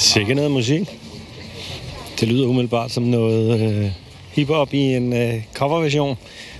Sikke 0.00 0.34
noget 0.34 0.50
musik. 0.50 0.88
Det 2.20 2.28
lyder 2.28 2.46
umiddelbart 2.46 2.90
som 2.90 3.02
noget 3.02 3.60
øh, 3.60 3.90
hiphop 4.32 4.74
i 4.74 4.94
en 4.94 5.12
øh, 5.12 5.42
coverversion. 5.54 6.16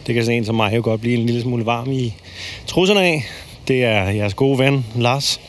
Det 0.07 0.15
kan 0.15 0.25
sådan 0.25 0.39
en 0.39 0.45
som 0.45 0.55
mig 0.55 0.77
jo 0.77 0.81
godt 0.85 1.01
blive 1.01 1.19
en 1.19 1.27
lille 1.27 1.43
smule 1.43 1.67
varm 1.67 1.93
i 1.93 2.15
trusserne 2.67 3.03
af. 3.03 3.25
Det 3.69 3.85
er 3.85 4.09
jeres 4.11 4.35
gode 4.35 4.59
ven, 4.59 4.87
Lars. 4.97 5.41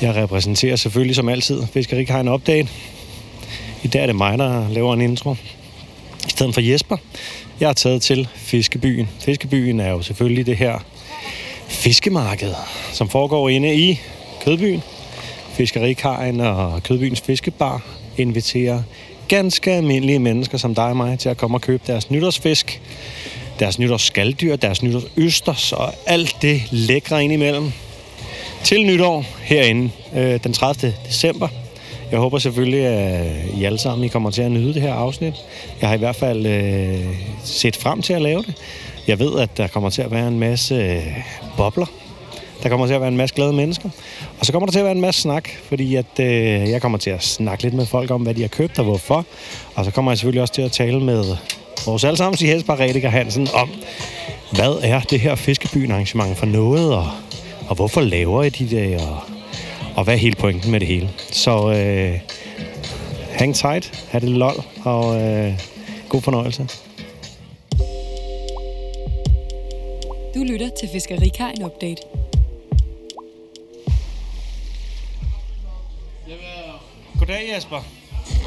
Jeg 0.00 0.16
repræsenterer 0.16 0.76
selvfølgelig 0.76 1.16
som 1.16 1.28
altid 1.28 1.62
Fiskerikajn 1.72 2.28
Update. 2.28 2.68
I 3.82 3.88
dag 3.88 4.02
er 4.02 4.06
det 4.06 4.16
mig, 4.16 4.38
der 4.38 4.68
laver 4.68 4.94
en 4.94 5.00
intro. 5.00 5.32
I 6.26 6.30
stedet 6.30 6.54
for 6.54 6.60
Jesper. 6.60 6.96
Jeg 7.60 7.68
er 7.68 7.72
taget 7.72 8.02
til 8.02 8.28
Fiskebyen. 8.34 9.08
Fiskebyen 9.20 9.80
er 9.80 9.90
jo 9.90 10.02
selvfølgelig 10.02 10.46
det 10.46 10.56
her 10.56 10.78
fiskemarked, 11.68 12.54
som 12.92 13.08
foregår 13.08 13.48
inde 13.48 13.74
i 13.74 14.00
Kødbyen. 14.44 14.82
Fiskerikajen 15.52 16.40
og 16.40 16.82
Kødbyens 16.82 17.20
Fiskebar 17.20 17.82
inviterer 18.18 18.82
ganske 19.28 19.72
almindelige 19.72 20.18
mennesker 20.18 20.58
som 20.58 20.74
dig 20.74 20.84
og 20.84 20.96
mig 20.96 21.18
til 21.18 21.28
at 21.28 21.36
komme 21.36 21.56
og 21.56 21.60
købe 21.60 21.82
deres 21.86 22.10
nytårsfisk, 22.10 22.80
deres 23.58 23.78
nytårsskalddyr, 23.78 24.56
deres 24.56 24.82
nytårsøsters 24.82 25.72
og 25.72 25.94
alt 26.06 26.36
det 26.42 26.62
lækre 26.70 27.24
indimellem 27.24 27.72
til 28.64 28.86
nytår 28.86 29.24
herinde 29.40 29.90
øh, 30.14 30.40
den 30.44 30.52
30. 30.52 30.94
december. 31.06 31.48
Jeg 32.10 32.18
håber 32.20 32.38
selvfølgelig, 32.38 32.86
at 32.86 33.26
I 33.56 33.64
alle 33.64 33.78
sammen 33.78 34.04
I 34.04 34.08
kommer 34.08 34.30
til 34.30 34.42
at 34.42 34.50
nyde 34.50 34.74
det 34.74 34.82
her 34.82 34.94
afsnit. 34.94 35.34
Jeg 35.80 35.88
har 35.88 35.96
i 35.96 35.98
hvert 35.98 36.16
fald 36.16 36.46
øh, 36.46 37.06
set 37.44 37.76
frem 37.76 38.02
til 38.02 38.12
at 38.12 38.22
lave 38.22 38.42
det. 38.42 38.54
Jeg 39.06 39.18
ved, 39.18 39.38
at 39.38 39.56
der 39.56 39.66
kommer 39.66 39.90
til 39.90 40.02
at 40.02 40.10
være 40.10 40.28
en 40.28 40.38
masse 40.38 40.74
øh, 40.74 41.02
bobler. 41.56 42.01
Der 42.62 42.68
kommer 42.68 42.86
til 42.86 42.94
at 42.94 43.00
være 43.00 43.08
en 43.08 43.16
masse 43.16 43.34
glade 43.34 43.52
mennesker. 43.52 43.88
Og 44.40 44.46
så 44.46 44.52
kommer 44.52 44.66
der 44.66 44.72
til 44.72 44.78
at 44.78 44.84
være 44.84 44.94
en 44.94 45.00
masse 45.00 45.20
snak, 45.20 45.48
fordi 45.64 45.94
at, 45.94 46.20
øh, 46.20 46.26
jeg 46.70 46.82
kommer 46.82 46.98
til 46.98 47.10
at 47.10 47.22
snakke 47.22 47.62
lidt 47.62 47.74
med 47.74 47.86
folk 47.86 48.10
om, 48.10 48.22
hvad 48.22 48.34
de 48.34 48.40
har 48.40 48.48
købt 48.48 48.78
og 48.78 48.84
hvorfor. 48.84 49.26
Og 49.74 49.84
så 49.84 49.90
kommer 49.90 50.10
jeg 50.10 50.18
selvfølgelig 50.18 50.42
også 50.42 50.54
til 50.54 50.62
at 50.62 50.72
tale 50.72 51.00
med 51.00 51.36
vores 51.86 52.04
allesammen 52.04 52.48
Jesper 52.48 52.80
Rediger 52.80 53.08
Hansen 53.08 53.48
om, 53.54 53.70
hvad 54.52 54.78
er 54.82 55.00
det 55.00 55.20
her 55.20 55.34
fiskebyen 55.34 55.90
arrangement 55.90 56.38
for 56.38 56.46
noget, 56.46 56.94
og, 56.94 57.06
og 57.68 57.76
hvorfor 57.76 58.00
laver 58.00 58.42
I 58.42 58.48
de 58.48 58.70
det, 58.70 58.96
og, 58.96 59.16
og 59.96 60.04
hvad 60.04 60.14
er 60.14 60.18
hele 60.18 60.36
pointen 60.36 60.70
med 60.70 60.80
det 60.80 60.88
hele. 60.88 61.10
Så 61.32 61.72
øh, 61.72 62.18
hang 63.30 63.54
tight, 63.54 64.06
have 64.10 64.20
det 64.20 64.28
lol, 64.28 64.64
og 64.84 65.22
øh, 65.22 65.52
god 66.08 66.22
fornøjelse. 66.22 66.68
Du 70.34 70.42
lytter 70.42 70.68
til 70.80 70.88
Fiskerikajen 70.92 71.64
Update. 71.64 72.21
Goddag 77.22 77.52
Jesper. 77.56 77.84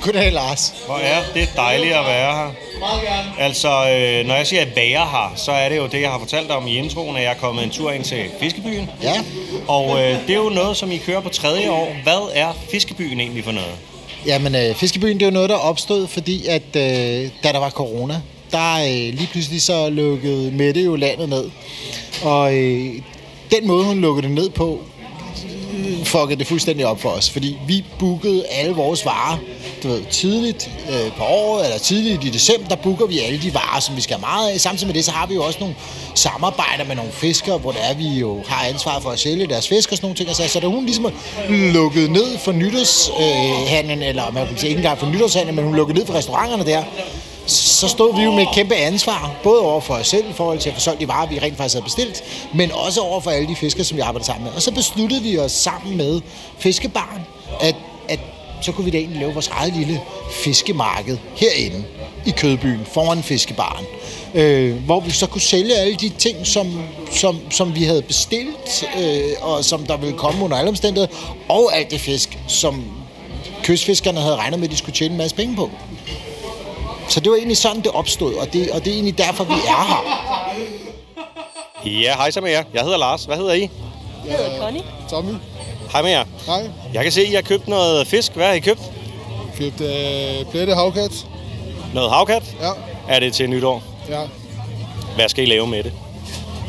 Goddag, 0.02 0.32
Lars. 0.32 0.74
Hvor 0.86 0.98
er 0.98 1.24
det 1.34 1.50
dejligt 1.56 1.94
at 1.94 2.06
være 2.06 2.36
her. 2.36 2.52
Meget 2.80 3.02
gerne. 3.02 3.32
Altså, 3.40 3.68
øh, 3.68 4.28
når 4.28 4.36
jeg 4.36 4.48
siger 4.48 4.62
at 4.62 4.76
være 4.76 5.06
her, 5.06 5.34
så 5.36 5.52
er 5.52 5.70
det 5.70 5.78
jo 5.78 5.88
det, 5.88 6.02
jeg 6.02 6.12
har 6.12 6.20
fortalt 6.20 6.52
om 6.52 6.68
i 6.68 6.78
introen, 6.78 7.18
at 7.18 7.24
jeg 7.24 7.32
er 7.32 7.36
kommet 7.36 7.64
en 7.64 7.70
tur 7.70 7.92
ind 7.92 8.04
til 8.04 8.26
Fiskebyen. 8.40 8.90
Ja. 9.04 9.24
Og 9.68 9.90
øh, 9.90 10.28
det 10.28 10.30
er 10.30 10.38
jo 10.38 10.50
noget, 10.50 10.78
som 10.78 10.92
I 10.92 10.98
kører 10.98 11.20
på 11.20 11.30
tredje 11.30 11.70
år. 11.70 11.96
Hvad 12.04 12.32
er 12.34 12.54
Fiskebyen 12.72 13.20
egentlig 13.20 13.44
for 13.44 13.52
noget? 13.52 13.76
Jamen, 14.26 14.56
øh, 14.56 14.76
Fiskebyen, 14.76 15.14
det 15.14 15.22
er 15.22 15.30
jo 15.30 15.34
noget, 15.34 15.50
der 15.50 15.56
opstod, 15.56 16.08
fordi 16.08 16.48
at 16.48 16.76
øh, 16.76 17.30
da 17.44 17.52
der 17.52 17.60
var 17.60 17.70
corona, 17.70 18.22
der 18.52 18.76
øh, 18.76 19.14
lige 19.14 19.30
pludselig 19.32 19.62
så 19.62 19.90
lukkede 19.90 20.52
Mette 20.52 20.82
jo 20.82 20.96
landet 20.96 21.30
ned. 21.30 21.52
Og 22.24 22.56
øh, 22.56 22.94
den 23.52 23.68
måde, 23.68 23.86
hun 23.86 24.02
lukkede 24.02 24.28
det 24.28 24.36
ned 24.36 24.50
på, 24.50 24.82
fuckede 26.04 26.40
det 26.40 26.48
fuldstændig 26.48 26.86
op 26.86 27.02
for 27.02 27.10
os. 27.10 27.30
Fordi 27.30 27.58
vi 27.68 27.86
bookede 28.00 28.46
alle 28.46 28.76
vores 28.76 29.06
varer, 29.06 29.38
du 29.84 29.88
ved, 29.88 30.02
tidligt 30.12 30.70
øh, 30.90 31.12
på 31.18 31.24
året, 31.24 31.66
eller 31.66 31.78
tidligt 31.80 32.24
i 32.24 32.30
december, 32.30 32.68
der 32.68 32.76
booker 32.76 33.06
vi 33.06 33.20
alle 33.20 33.42
de 33.42 33.54
varer, 33.54 33.80
som 33.80 33.96
vi 33.96 34.02
skal 34.02 34.16
have 34.16 34.22
meget 34.22 34.50
af. 34.52 34.60
Samtidig 34.60 34.88
med 34.88 34.94
det, 34.94 35.06
så 35.06 35.12
har 35.12 35.28
vi 35.28 35.34
jo 35.34 35.44
også 35.44 35.60
nogle 35.60 35.76
samarbejder 36.16 36.86
med 36.88 36.96
nogle 36.96 37.12
fiskere, 37.12 37.58
hvor 37.58 37.72
der 37.72 37.80
er, 37.80 37.94
vi 37.94 38.08
jo 38.08 38.44
har 38.48 38.66
ansvar 38.66 39.00
for 39.00 39.10
at 39.10 39.20
sælge 39.20 39.48
deres 39.48 39.68
fisk 39.68 39.92
og 39.92 39.98
sådan 39.98 40.06
nogle 40.06 40.18
ting. 40.18 40.30
Altså, 40.30 40.48
så 40.48 40.60
da 40.60 40.68
hun 40.68 40.86
ligesom 40.86 41.08
lukkede 41.50 42.14
ned 42.14 42.38
for 42.38 42.52
nytårshandlen, 42.52 44.04
øh, 44.04 44.10
eller 44.10 44.32
man 44.32 44.48
kan 44.48 44.58
sige 44.58 44.70
ikke 44.70 44.80
engang 44.80 45.00
for 45.00 45.08
nytårshandlen, 45.08 45.56
men 45.56 45.66
hun 45.66 45.76
lukkede 45.76 45.98
ned 46.00 46.06
for 46.06 46.14
restauranterne 46.14 46.66
der, 46.66 46.84
så 47.48 47.88
stod 47.88 48.16
vi 48.16 48.24
jo 48.24 48.32
med 48.32 48.44
et 48.44 48.50
kæmpe 48.54 48.76
ansvar, 48.76 49.36
både 49.44 49.62
over 49.62 49.82
for 49.82 49.94
os 49.94 50.08
selv 50.08 50.30
i 50.30 50.34
forhold 50.34 50.60
til 50.60 50.70
at 50.70 50.76
få 50.76 50.82
solgt 50.82 51.00
de 51.02 51.08
varer, 51.08 51.28
vi 51.28 51.40
rent 51.40 51.58
faktisk 51.58 51.76
havde 51.76 51.84
bestilt, 51.84 52.24
men 52.54 52.72
også 52.72 53.02
over 53.02 53.20
for 53.20 53.32
alle 53.32 53.48
de 53.48 53.56
fiskere, 53.56 53.84
som 53.84 53.98
vi 53.98 54.02
arbejder 54.02 54.26
sammen 54.26 54.44
med. 54.44 54.54
Og 54.54 54.62
så 54.62 54.72
besluttede 54.72 55.22
vi 55.22 55.38
os 55.38 55.52
sammen 55.52 55.98
med 55.98 56.22
Fiskebaren, 56.58 57.22
at, 57.62 57.76
at 58.10 58.20
så 58.62 58.72
kunne 58.72 58.86
vi 58.86 58.92
da 58.92 58.98
egentlig 58.98 59.20
lave 59.20 59.34
vores 59.34 59.48
eget 59.48 59.74
lille 59.74 60.02
fiskemarked 60.32 61.18
herinde 61.36 61.84
i 62.26 62.32
Kødbyen, 62.32 62.82
foran 62.86 63.24
Fiskebaren. 63.24 63.86
Øh, 64.34 64.76
hvor 64.76 65.00
vi 65.00 65.12
så 65.12 65.28
kunne 65.28 65.42
sælge 65.42 65.76
alle 65.76 65.96
de 65.96 66.10
ting, 66.10 66.48
som, 66.48 66.82
som, 67.12 67.40
som 67.52 67.76
vi 67.76 67.84
havde 67.84 68.02
bestilt, 68.02 68.84
øh, 69.00 69.22
og 69.42 69.66
som 69.66 69.86
der 69.86 69.98
ville 69.98 70.18
komme 70.18 70.44
under 70.44 70.58
alle 70.58 70.70
omstændigheder, 70.70 71.16
og 71.50 71.78
alt 71.78 71.92
det 71.92 72.02
fisk, 72.02 72.38
som 72.48 72.84
kystfiskerne 73.64 74.20
havde 74.20 74.36
regnet 74.36 74.60
med, 74.60 74.68
at 74.68 74.72
de 74.72 74.78
skulle 74.78 74.96
tjene 74.96 75.12
en 75.12 75.18
masse 75.18 75.36
penge 75.36 75.56
på. 75.56 75.70
Så 77.10 77.20
det 77.20 77.30
var 77.32 77.36
egentlig 77.38 77.58
sådan, 77.58 77.82
det 77.82 77.92
opstod, 77.92 78.34
og 78.34 78.54
det, 78.54 78.72
og 78.72 78.80
det 78.86 78.88
er 78.90 78.94
egentlig 78.94 79.18
derfor, 79.18 79.44
vi 79.44 79.54
er 79.54 79.86
her. 79.88 80.04
Ja, 81.86 82.16
hej 82.16 82.32
så 82.32 82.42
med 82.42 82.52
jer. 82.52 82.64
Jeg 82.74 82.82
hedder 82.82 82.98
Lars. 82.98 83.24
Hvad 83.26 83.38
hedder 83.38 83.54
I? 83.54 83.70
Jeg 84.28 84.36
hedder 84.38 84.60
Connie. 84.60 84.84
Tommy, 85.10 85.34
Hej 85.92 86.02
med 86.02 86.12
jer. 86.12 86.24
hej. 86.46 86.70
Jeg 86.94 87.04
kan 87.04 87.12
se, 87.12 87.22
at 87.22 87.28
I 87.28 87.34
har 87.34 87.42
købt 87.42 87.68
noget 87.68 88.08
fisk. 88.08 88.34
Hvad 88.34 88.46
har 88.46 88.54
I 88.54 88.60
købt? 88.60 88.82
Købt 89.58 89.82
øh, 89.82 90.46
plette 90.52 90.74
havkat. 90.76 91.26
Noget 91.94 92.12
havkat? 92.12 92.44
Ja, 92.62 92.70
Er 93.10 93.20
det 93.20 93.34
til 93.34 93.50
nytår? 93.50 93.84
ja. 94.10 94.22
Hvad 95.16 95.30
skal 95.30 95.44
I 95.44 95.48
lave 95.48 95.68
med 95.68 95.84
det? 95.84 95.94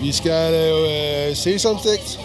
Vi 0.02 0.12
skal 0.12 0.52
lave 0.52 1.28
øh, 1.30 1.36
sesamstegt 1.36 2.20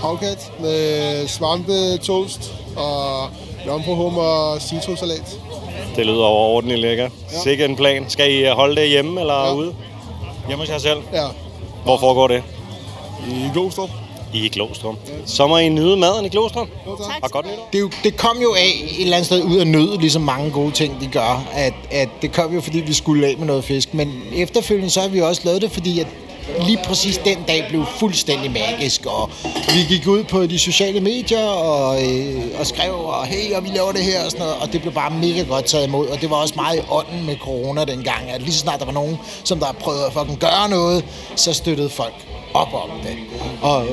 havkat 0.00 0.52
med 0.60 1.28
svampe, 1.28 1.96
toast 1.98 2.52
og 2.76 3.28
jomfruhummer 3.66 4.22
og 4.22 4.62
citrussalat. 4.62 5.38
Det 5.96 6.06
lyder 6.06 6.24
overordentligt 6.24 6.80
lækker. 6.80 7.08
Ja. 7.32 7.38
Sikke 7.42 7.64
en 7.64 7.76
plan. 7.76 8.04
Skal 8.08 8.34
I 8.34 8.44
holde 8.44 8.76
det 8.80 8.88
hjemme 8.88 9.20
eller 9.20 9.34
ja. 9.34 9.46
Ja. 9.46 9.54
ude? 9.54 9.74
Hjemme 10.48 10.62
hos 10.64 10.70
jer 10.70 10.78
selv? 10.78 10.98
Ja, 11.12 11.24
Hvor 11.84 11.98
foregår 11.98 12.28
det? 12.28 12.42
i 13.30 13.50
Glostrup. 13.52 13.90
I 14.34 14.48
Glostrup. 14.48 14.94
Så 15.26 15.46
må 15.46 15.56
I 15.58 15.68
nyde 15.68 15.96
maden 15.96 16.24
i 16.26 16.28
Glostrup. 16.28 16.68
Tak. 16.86 17.22
Og 17.22 17.30
godt. 17.30 17.46
Det, 17.72 17.78
er 17.78 17.80
jo, 17.80 17.90
det 18.04 18.16
kom 18.16 18.36
jo 18.42 18.54
af 18.54 18.72
et 18.90 19.00
eller 19.02 19.16
andet 19.16 19.26
sted 19.26 19.42
ud 19.44 19.56
af 19.56 19.66
nød, 19.66 19.98
ligesom 19.98 20.22
mange 20.22 20.50
gode 20.50 20.70
ting, 20.70 21.00
de 21.00 21.06
gør. 21.06 21.44
At, 21.52 21.72
at 21.90 22.08
det 22.22 22.32
kom 22.32 22.54
jo, 22.54 22.60
fordi 22.60 22.78
vi 22.80 22.92
skulle 22.92 23.26
af 23.26 23.34
med 23.38 23.46
noget 23.46 23.64
fisk. 23.64 23.94
Men 23.94 24.22
efterfølgende 24.36 24.90
så 24.90 25.00
har 25.00 25.08
vi 25.08 25.20
også 25.20 25.42
lavet 25.44 25.62
det, 25.62 25.70
fordi 25.70 26.00
at 26.00 26.06
lige 26.66 26.78
præcis 26.86 27.18
den 27.18 27.38
dag 27.48 27.66
blev 27.68 27.84
fuldstændig 27.98 28.50
magisk. 28.50 29.06
Og 29.06 29.30
vi 29.44 29.80
gik 29.88 30.06
ud 30.06 30.24
på 30.24 30.46
de 30.46 30.58
sociale 30.58 31.00
medier 31.00 31.46
og, 31.46 32.02
øh, 32.02 32.42
og 32.58 32.66
skrev, 32.66 32.94
og 32.94 33.24
hey, 33.24 33.54
og 33.54 33.64
vi 33.64 33.68
laver 33.68 33.92
det 33.92 34.04
her 34.04 34.24
og 34.24 34.30
sådan 34.30 34.46
noget. 34.46 34.62
Og 34.62 34.72
det 34.72 34.80
blev 34.80 34.92
bare 34.92 35.10
mega 35.10 35.42
godt 35.42 35.64
taget 35.64 35.86
imod. 35.86 36.06
Og 36.08 36.20
det 36.20 36.30
var 36.30 36.36
også 36.36 36.54
meget 36.56 36.78
i 36.78 36.82
ånden 36.90 37.26
med 37.26 37.36
corona 37.36 37.84
dengang. 37.84 38.30
At 38.30 38.42
lige 38.42 38.52
så 38.52 38.58
snart 38.58 38.80
der 38.80 38.86
var 38.86 38.92
nogen, 38.92 39.18
som 39.44 39.58
der 39.58 39.72
prøvede 39.72 40.06
at 40.06 40.12
fucking 40.12 40.38
gøre 40.38 40.68
noget, 40.70 41.04
så 41.36 41.52
støttede 41.52 41.90
folk 41.90 42.14
op 42.54 42.74
om 42.74 42.90
det. 43.02 43.16
Og, 43.62 43.86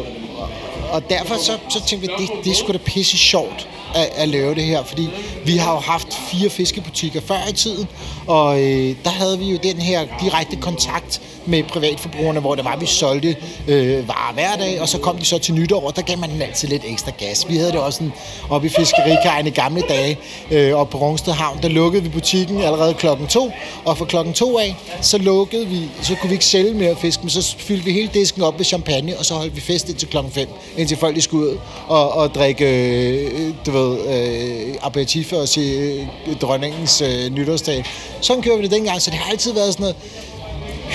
og, 0.93 1.09
derfor 1.09 1.35
så, 1.35 1.57
så 1.69 1.85
tænkte 1.87 2.07
vi, 2.07 2.13
det, 2.17 2.45
det 2.45 2.55
skulle 2.55 2.79
da 2.79 2.83
pisse 2.83 3.17
sjovt 3.17 3.67
at, 3.95 4.09
at 4.15 4.29
lave 4.29 4.55
det 4.55 4.63
her, 4.63 4.83
fordi 4.83 5.09
vi 5.45 5.57
har 5.57 5.73
jo 5.73 5.79
haft 5.79 6.07
fire 6.31 6.49
fiskebutikker 6.49 7.21
før 7.21 7.49
i 7.49 7.53
tiden, 7.53 7.87
og 8.27 8.61
øh, 8.61 8.95
der 9.03 9.09
havde 9.09 9.39
vi 9.39 9.45
jo 9.45 9.57
den 9.63 9.77
her 9.77 10.05
direkte 10.21 10.55
kontakt 10.55 11.21
med 11.45 11.63
privatforbrugerne, 11.63 12.39
hvor 12.39 12.55
det 12.55 12.65
var, 12.65 12.77
vi 12.77 12.85
solgte 12.85 13.35
øh, 13.67 14.07
varer 14.07 14.33
hver 14.33 14.55
dag, 14.55 14.81
og 14.81 14.89
så 14.89 14.97
kom 14.97 15.17
de 15.17 15.25
så 15.25 15.37
til 15.37 15.53
nytår, 15.53 15.87
og 15.87 15.95
der 15.95 16.01
gav 16.01 16.17
man 16.17 16.29
den 16.29 16.41
altid 16.41 16.67
lidt 16.67 16.83
ekstra 16.85 17.11
gas. 17.17 17.45
Vi 17.49 17.57
havde 17.57 17.71
det 17.71 17.79
også 17.79 17.97
sådan, 17.97 18.13
oppe 18.49 18.67
i 18.67 18.69
fiskerikajen 18.69 19.47
i 19.47 19.49
gamle 19.49 19.81
dage, 19.81 20.17
øh, 20.51 20.77
og 20.77 20.89
på 20.89 20.97
Rungsted 20.97 21.33
Havn, 21.33 21.59
der 21.61 21.69
lukkede 21.69 22.03
vi 22.03 22.09
butikken 22.09 22.61
allerede 22.61 22.93
klokken 22.93 23.27
to, 23.27 23.51
og 23.85 23.97
fra 23.97 24.05
klokken 24.05 24.33
to 24.33 24.59
af, 24.59 24.75
så 25.01 25.17
lukkede 25.17 25.67
vi, 25.67 25.89
så 26.01 26.15
kunne 26.15 26.29
vi 26.29 26.33
ikke 26.33 26.45
sælge 26.45 26.73
mere 26.73 26.95
fisk, 26.95 27.23
men 27.23 27.29
så 27.29 27.55
fyldte 27.57 27.85
vi 27.85 27.91
hele 27.91 28.09
disken 28.13 28.41
op 28.41 28.57
med 28.57 28.65
champagne, 28.65 29.17
og 29.17 29.25
så 29.25 29.33
holdt 29.33 29.55
vi 29.55 29.61
fest 29.61 29.89
indtil 29.89 30.07
klokken 30.07 30.33
5, 30.33 30.47
indtil 30.83 30.97
folk 30.97 31.15
de 31.15 31.21
skulle 31.21 31.51
ud 31.51 31.57
og, 31.87 32.13
og 32.13 32.35
drikke, 32.35 32.65
øh, 32.65 33.53
du 33.65 33.71
ved, 33.71 33.97
øh, 34.07 34.75
aperitif 34.81 35.33
og 35.33 35.47
se 35.47 35.61
øh, 35.61 36.35
dronningens 36.41 37.01
øh, 37.01 37.29
nytårsdag. 37.29 37.85
Sådan 38.21 38.41
gjorde 38.43 38.57
vi 38.57 38.63
det 38.63 38.71
dengang, 38.71 39.01
så 39.01 39.11
det 39.11 39.19
har 39.19 39.31
altid 39.31 39.53
været 39.53 39.73
sådan 39.73 39.83
noget 39.83 39.95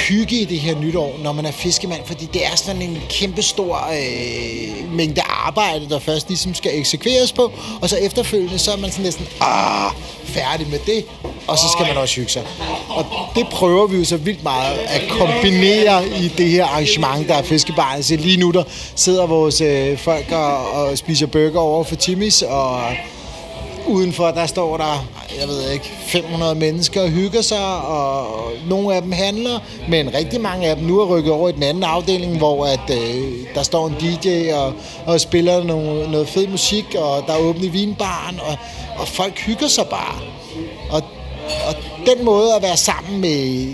hygge 0.09 0.41
i 0.41 0.45
det 0.45 0.61
her 0.61 0.81
nytår, 0.81 1.19
når 1.23 1.33
man 1.33 1.47
er 1.47 1.51
fiskemand, 1.51 2.01
fordi 2.05 2.29
det 2.33 2.47
er 2.47 2.57
sådan 2.57 2.83
en 2.83 2.99
kæmpe 3.09 3.43
stor 3.43 3.77
øh, 3.77 4.95
mængde 4.95 5.21
arbejde, 5.47 5.89
der 5.89 5.99
først 5.99 6.29
ligesom 6.29 6.55
skal 6.55 6.79
eksekveres 6.79 7.33
på, 7.33 7.53
og 7.81 7.89
så 7.89 7.97
efterfølgende, 7.97 8.59
så 8.59 8.73
er 8.73 8.77
man 8.77 8.91
sådan 8.91 9.05
næsten, 9.05 9.27
ah, 9.41 9.91
færdig 10.25 10.69
med 10.71 10.79
det, 10.87 11.05
og 11.47 11.59
så 11.59 11.65
skal 11.73 11.87
man 11.87 11.97
også 11.97 12.15
hygge 12.17 12.31
sig. 12.31 12.43
Og 12.89 13.05
det 13.35 13.47
prøver 13.49 13.87
vi 13.87 13.97
jo 13.99 14.05
så 14.05 14.17
vildt 14.17 14.43
meget 14.43 14.79
at 14.79 15.03
kombinere 15.09 16.09
i 16.09 16.29
det 16.29 16.51
her 16.51 16.65
arrangement, 16.65 17.29
der 17.29 17.35
er 17.35 17.43
fiskebarnet. 17.43 18.05
Så 18.05 18.17
lige 18.17 18.37
nu 18.37 18.51
der 18.51 18.65
sidder 18.95 19.27
vores 19.27 19.61
øh, 19.61 19.99
folk 19.99 20.33
og, 20.33 20.71
og 20.71 20.99
spiser 20.99 21.27
burger 21.27 21.61
over 21.61 21.85
for 21.85 21.97
Timmys, 21.97 22.43
og 22.43 22.81
udenfor 23.87 24.31
der 24.31 24.47
står 24.47 24.77
der, 24.77 25.07
jeg 25.41 25.49
ved 25.49 25.71
ikke, 25.71 25.91
500 26.07 26.55
mennesker 26.55 27.03
og 27.03 27.09
hygger 27.09 27.43
sig, 27.43 27.83
og 27.83 28.53
nogle 28.69 28.95
af 28.95 29.03
dem 29.03 29.13
handler, 29.13 29.59
men 29.89 30.15
rigtig 30.15 30.41
mange 30.41 30.67
af 30.67 30.77
dem 30.77 30.87
nu 30.87 31.01
er 31.01 31.07
rykket 31.07 31.33
over 31.33 31.49
i 31.49 31.53
den 31.53 31.63
anden 31.63 31.83
afdeling, 31.83 32.39
hvor 32.39 32.67
at, 32.67 32.91
øh, 32.91 33.33
der 33.55 33.63
står 33.63 33.87
en 33.87 33.95
DJ 33.95 34.53
og, 34.53 34.73
og 35.07 35.21
spiller 35.21 35.65
noget, 35.65 36.11
noget 36.11 36.29
fed 36.29 36.49
musik, 36.49 36.95
og 36.95 37.25
der 37.27 37.33
er 37.33 37.39
åbent 37.39 37.65
i 37.65 37.69
vinbaren, 37.69 38.41
og, 38.41 38.57
og 38.99 39.09
folk 39.09 39.39
hygger 39.39 39.69
sig 39.69 39.87
bare. 39.91 40.21
Og, 40.91 41.03
og 41.69 41.75
den 42.07 42.25
måde 42.25 42.55
at 42.55 42.63
være 42.63 42.77
sammen 42.77 43.21
med, 43.21 43.69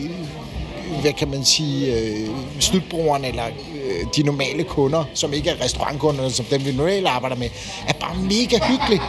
hvad 1.00 1.12
kan 1.12 1.30
man 1.30 1.44
sige, 1.44 1.94
øh, 1.94 2.28
slutbrugerne 2.60 3.28
eller 3.28 3.44
øh, 3.84 4.06
de 4.16 4.22
normale 4.22 4.64
kunder, 4.64 5.04
som 5.14 5.32
ikke 5.32 5.50
er 5.50 5.64
restaurantkunderne, 5.64 6.30
som 6.30 6.44
dem 6.44 6.64
vi 6.64 6.72
normalt 6.72 7.06
arbejder 7.06 7.36
med, 7.36 7.48
er 7.88 7.92
bare 7.92 8.16
mega 8.16 8.58
hyggeligt. 8.66 9.02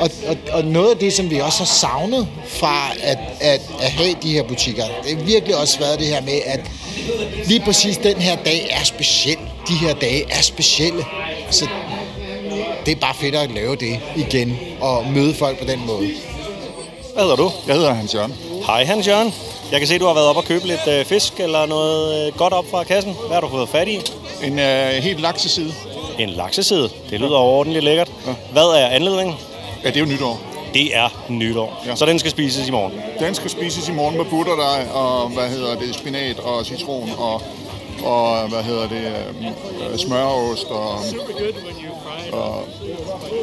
Og, 0.00 0.10
og, 0.28 0.36
og 0.52 0.64
noget 0.64 0.90
af 0.90 0.96
det, 0.96 1.12
som 1.12 1.30
vi 1.30 1.40
også 1.40 1.58
har 1.58 1.64
savnet 1.64 2.28
fra 2.46 2.90
at, 3.02 3.18
at, 3.40 3.60
at 3.82 3.90
have 3.90 4.14
de 4.22 4.32
her 4.32 4.42
butikker, 4.42 4.84
det 5.04 5.16
har 5.16 5.24
virkelig 5.24 5.56
også 5.56 5.78
været 5.78 5.98
det 5.98 6.06
her 6.06 6.20
med, 6.20 6.40
at 6.46 6.60
lige 7.46 7.60
præcis 7.60 7.96
den 7.96 8.16
her 8.16 8.36
dag 8.44 8.68
er 8.70 8.84
speciel. 8.84 9.38
De 9.68 9.74
her 9.74 9.94
dage 9.94 10.24
er 10.30 10.42
specielle. 10.42 11.04
Så 11.50 11.68
det 12.86 12.92
er 12.92 13.00
bare 13.00 13.14
fedt 13.14 13.34
at 13.34 13.50
lave 13.50 13.76
det 13.76 14.00
igen 14.16 14.58
og 14.80 15.04
møde 15.14 15.34
folk 15.34 15.58
på 15.58 15.64
den 15.64 15.86
måde. 15.86 16.10
Hvad 17.12 17.22
hedder 17.22 17.36
du? 17.36 17.50
Jeg 17.66 17.74
hedder 17.74 17.94
Hans 17.94 18.14
Jørgen. 18.14 18.34
Hej 18.66 18.84
Hans 18.84 19.06
Jørgen. 19.06 19.34
Jeg 19.72 19.80
kan 19.80 19.88
se, 19.88 19.98
du 19.98 20.06
har 20.06 20.14
været 20.14 20.26
op 20.26 20.36
og 20.36 20.44
købe 20.44 20.66
lidt 20.66 20.88
øh, 20.88 21.04
fisk 21.04 21.40
eller 21.40 21.66
noget 21.66 22.26
øh, 22.26 22.38
godt 22.38 22.52
op 22.52 22.64
fra 22.70 22.84
kassen. 22.84 23.12
Hvad 23.26 23.34
har 23.34 23.40
du 23.40 23.48
fået 23.48 23.68
fat 23.68 23.88
i? 23.88 24.00
En 24.44 24.58
øh, 24.58 24.88
helt 24.88 25.20
lakseside. 25.20 25.74
En 26.18 26.30
lakseside. 26.30 26.90
Det 27.10 27.20
lyder 27.20 27.36
ordentligt 27.36 27.84
lækkert. 27.84 28.10
Hvad 28.52 28.62
er 28.62 28.86
anledningen? 28.86 29.34
Ja, 29.84 29.88
det 29.88 29.96
er 29.96 30.00
jo 30.00 30.06
nytår. 30.06 30.40
Det 30.74 30.96
er 30.96 31.24
nytår. 31.28 31.82
Ja. 31.86 31.96
Så 31.96 32.06
den 32.06 32.18
skal 32.18 32.30
spises 32.30 32.68
i 32.68 32.70
morgen. 32.70 32.92
Den 33.20 33.34
skal 33.34 33.50
spises 33.50 33.88
i 33.88 33.92
morgen 33.92 34.16
med 34.16 34.24
butterdej 34.24 34.86
og 34.94 35.28
hvad 35.28 35.48
hedder 35.48 35.74
det, 35.78 35.94
spinat 35.94 36.38
og 36.38 36.66
citron 36.66 37.10
og, 37.18 37.42
og 38.04 38.48
hvad 38.48 38.62
hedder 38.62 38.88
det, 38.88 39.06
øh, 39.92 39.98
smørost 39.98 40.66
og, 40.66 40.90
og, 42.32 42.64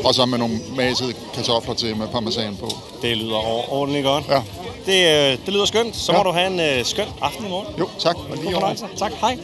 og 0.05 0.13
så 0.15 0.25
med 0.25 0.37
nogle 0.37 0.59
masede 0.75 1.13
kartofler 1.33 1.73
til 1.73 1.95
med 1.97 2.07
parmesan 2.07 2.55
på. 2.55 2.67
Det 3.01 3.17
lyder 3.17 3.71
ordentligt 3.73 4.05
godt. 4.05 4.23
Ja. 4.29 4.41
Det, 4.85 5.31
øh, 5.31 5.37
det 5.45 5.53
lyder 5.53 5.65
skønt. 5.65 5.95
Så 5.95 6.11
må 6.11 6.17
Ja. 6.17 6.23
du 6.23 6.31
have 6.31 6.47
en 6.47 6.59
øh, 6.79 6.85
skøn 6.85 7.05
aften 7.21 7.45
i 7.45 7.49
morgen. 7.49 7.67
Jo, 7.79 7.89
tak. 7.99 8.15
Og 8.15 8.37
lige. 8.37 8.55
Tak. 8.97 9.11
Hej. 9.21 9.37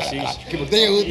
Præcis. 0.00 0.20
Kan 0.50 0.58
derud? 0.58 1.04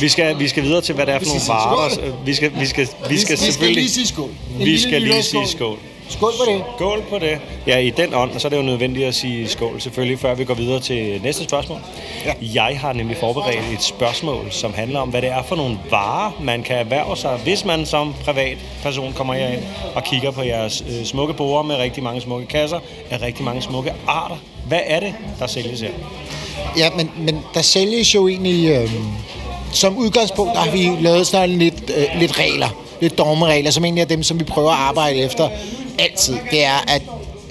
Vi 0.00 0.08
skal, 0.08 0.38
vi 0.38 0.48
skal 0.48 0.62
videre 0.62 0.80
til, 0.80 0.94
hvad 0.94 1.06
det 1.06 1.14
er 1.14 1.18
for 1.18 1.26
nogle 1.26 1.40
varer. 1.48 2.24
Vi 2.24 2.34
skal, 2.34 2.60
vi 2.60 2.66
skal, 2.66 2.88
vi 3.08 3.18
skal 3.18 3.38
selvfølgelig... 3.38 3.82
lige 3.82 3.90
sige 3.90 4.06
skål. 4.06 4.30
Vi 4.58 4.78
skal 4.78 5.02
lige 5.02 5.22
sige 5.22 5.48
skål. 5.48 5.78
Skål 6.08 6.32
på 6.38 6.50
det. 6.50 6.62
Skål 6.76 7.02
på 7.10 7.18
det. 7.18 7.38
Ja, 7.66 7.78
i 7.78 7.90
den 7.90 8.14
ånd, 8.14 8.38
så 8.38 8.48
er 8.48 8.50
det 8.50 8.56
jo 8.56 8.62
nødvendigt 8.62 9.06
at 9.06 9.14
sige 9.14 9.48
skål 9.48 9.80
selvfølgelig, 9.80 10.18
før 10.18 10.34
vi 10.34 10.44
går 10.44 10.54
videre 10.54 10.80
til 10.80 11.20
næste 11.22 11.44
spørgsmål. 11.44 11.78
Ja. 12.24 12.32
Jeg 12.54 12.78
har 12.80 12.92
nemlig 12.92 13.16
forberedt 13.16 13.72
et 13.72 13.82
spørgsmål, 13.82 14.46
som 14.50 14.74
handler 14.74 15.00
om, 15.00 15.08
hvad 15.08 15.22
det 15.22 15.30
er 15.30 15.42
for 15.42 15.56
nogle 15.56 15.78
varer, 15.90 16.40
man 16.40 16.62
kan 16.62 16.76
erhverve 16.76 17.16
sig, 17.16 17.36
hvis 17.44 17.64
man 17.64 17.86
som 17.86 18.14
privatperson 18.24 19.12
kommer 19.12 19.34
herind 19.34 19.62
og 19.94 20.04
kigger 20.04 20.30
på 20.30 20.42
jeres 20.42 20.84
øh, 20.88 21.04
smukke 21.04 21.34
borde 21.34 21.68
med 21.68 21.76
rigtig 21.76 22.02
mange 22.02 22.20
smukke 22.20 22.46
kasser 22.46 22.78
af 23.10 23.22
rigtig 23.22 23.44
mange 23.44 23.62
smukke 23.62 23.92
arter. 24.06 24.36
Hvad 24.68 24.80
er 24.86 25.00
det, 25.00 25.14
der 25.38 25.46
sælges 25.46 25.80
her? 25.80 25.90
Ja, 26.76 26.90
men, 26.96 27.10
men 27.18 27.38
der 27.54 27.62
sælges 27.62 28.14
jo 28.14 28.28
egentlig... 28.28 28.68
Øh, 28.70 28.90
som 29.72 29.96
udgangspunkt 29.96 30.54
der 30.54 30.60
har 30.60 30.70
vi 30.70 30.90
lavet 31.00 31.26
sådan 31.26 31.58
lidt, 31.58 31.90
øh, 31.96 32.20
lidt 32.20 32.38
regler. 32.38 32.68
Lidt 33.00 33.18
dogmeregler, 33.18 33.70
som 33.70 33.84
egentlig 33.84 34.02
er 34.02 34.06
dem, 34.06 34.22
som 34.22 34.38
vi 34.38 34.44
prøver 34.44 34.70
at 34.70 34.78
arbejde 34.78 35.16
efter 35.16 35.48
altid. 35.98 36.36
Det 36.50 36.64
er, 36.64 36.84
at 36.88 37.02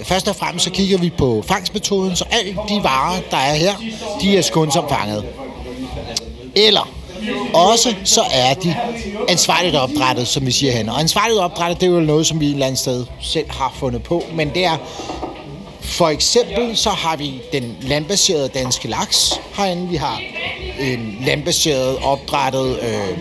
først 0.03 0.27
og 0.27 0.35
fremmest 0.35 0.65
så 0.65 0.71
kigger 0.71 0.97
vi 0.97 1.09
på 1.17 1.43
fangstmetoden, 1.47 2.15
så 2.15 2.25
alle 2.31 2.51
de 2.69 2.83
varer, 2.83 3.19
der 3.31 3.37
er 3.37 3.53
her, 3.55 3.73
de 4.21 4.37
er 4.37 4.41
skånsomt 4.41 4.89
fanget. 4.89 5.25
Eller 6.55 6.89
også 7.53 7.95
så 8.03 8.21
er 8.31 8.53
de 8.53 8.75
ansvarligt 9.29 9.75
opdrettet, 9.75 10.27
som 10.27 10.45
vi 10.45 10.51
siger 10.51 10.71
her. 10.71 10.91
Og 10.91 10.99
ansvarligt 10.99 11.39
opdrettet, 11.39 11.81
det 11.81 11.87
er 11.87 11.91
jo 11.91 11.99
noget, 11.99 12.27
som 12.27 12.39
vi 12.39 12.45
et 12.45 12.51
eller 12.51 12.65
andet 12.65 12.79
sted 12.79 13.05
selv 13.21 13.45
har 13.49 13.73
fundet 13.79 14.03
på. 14.03 14.23
Men 14.33 14.49
det 14.49 14.65
er 14.65 14.77
for 15.85 16.07
eksempel 16.07 16.77
så 16.77 16.89
har 16.89 17.15
vi 17.15 17.41
den 17.51 17.77
landbaserede 17.81 18.47
danske 18.47 18.87
laks 18.87 19.39
herinde. 19.57 19.89
Vi 19.89 19.95
har 19.95 20.21
øh, 20.79 20.93
en 20.93 21.17
landbaseret 21.25 21.97
opdrettet, 22.03 22.79
øh, 22.81 23.17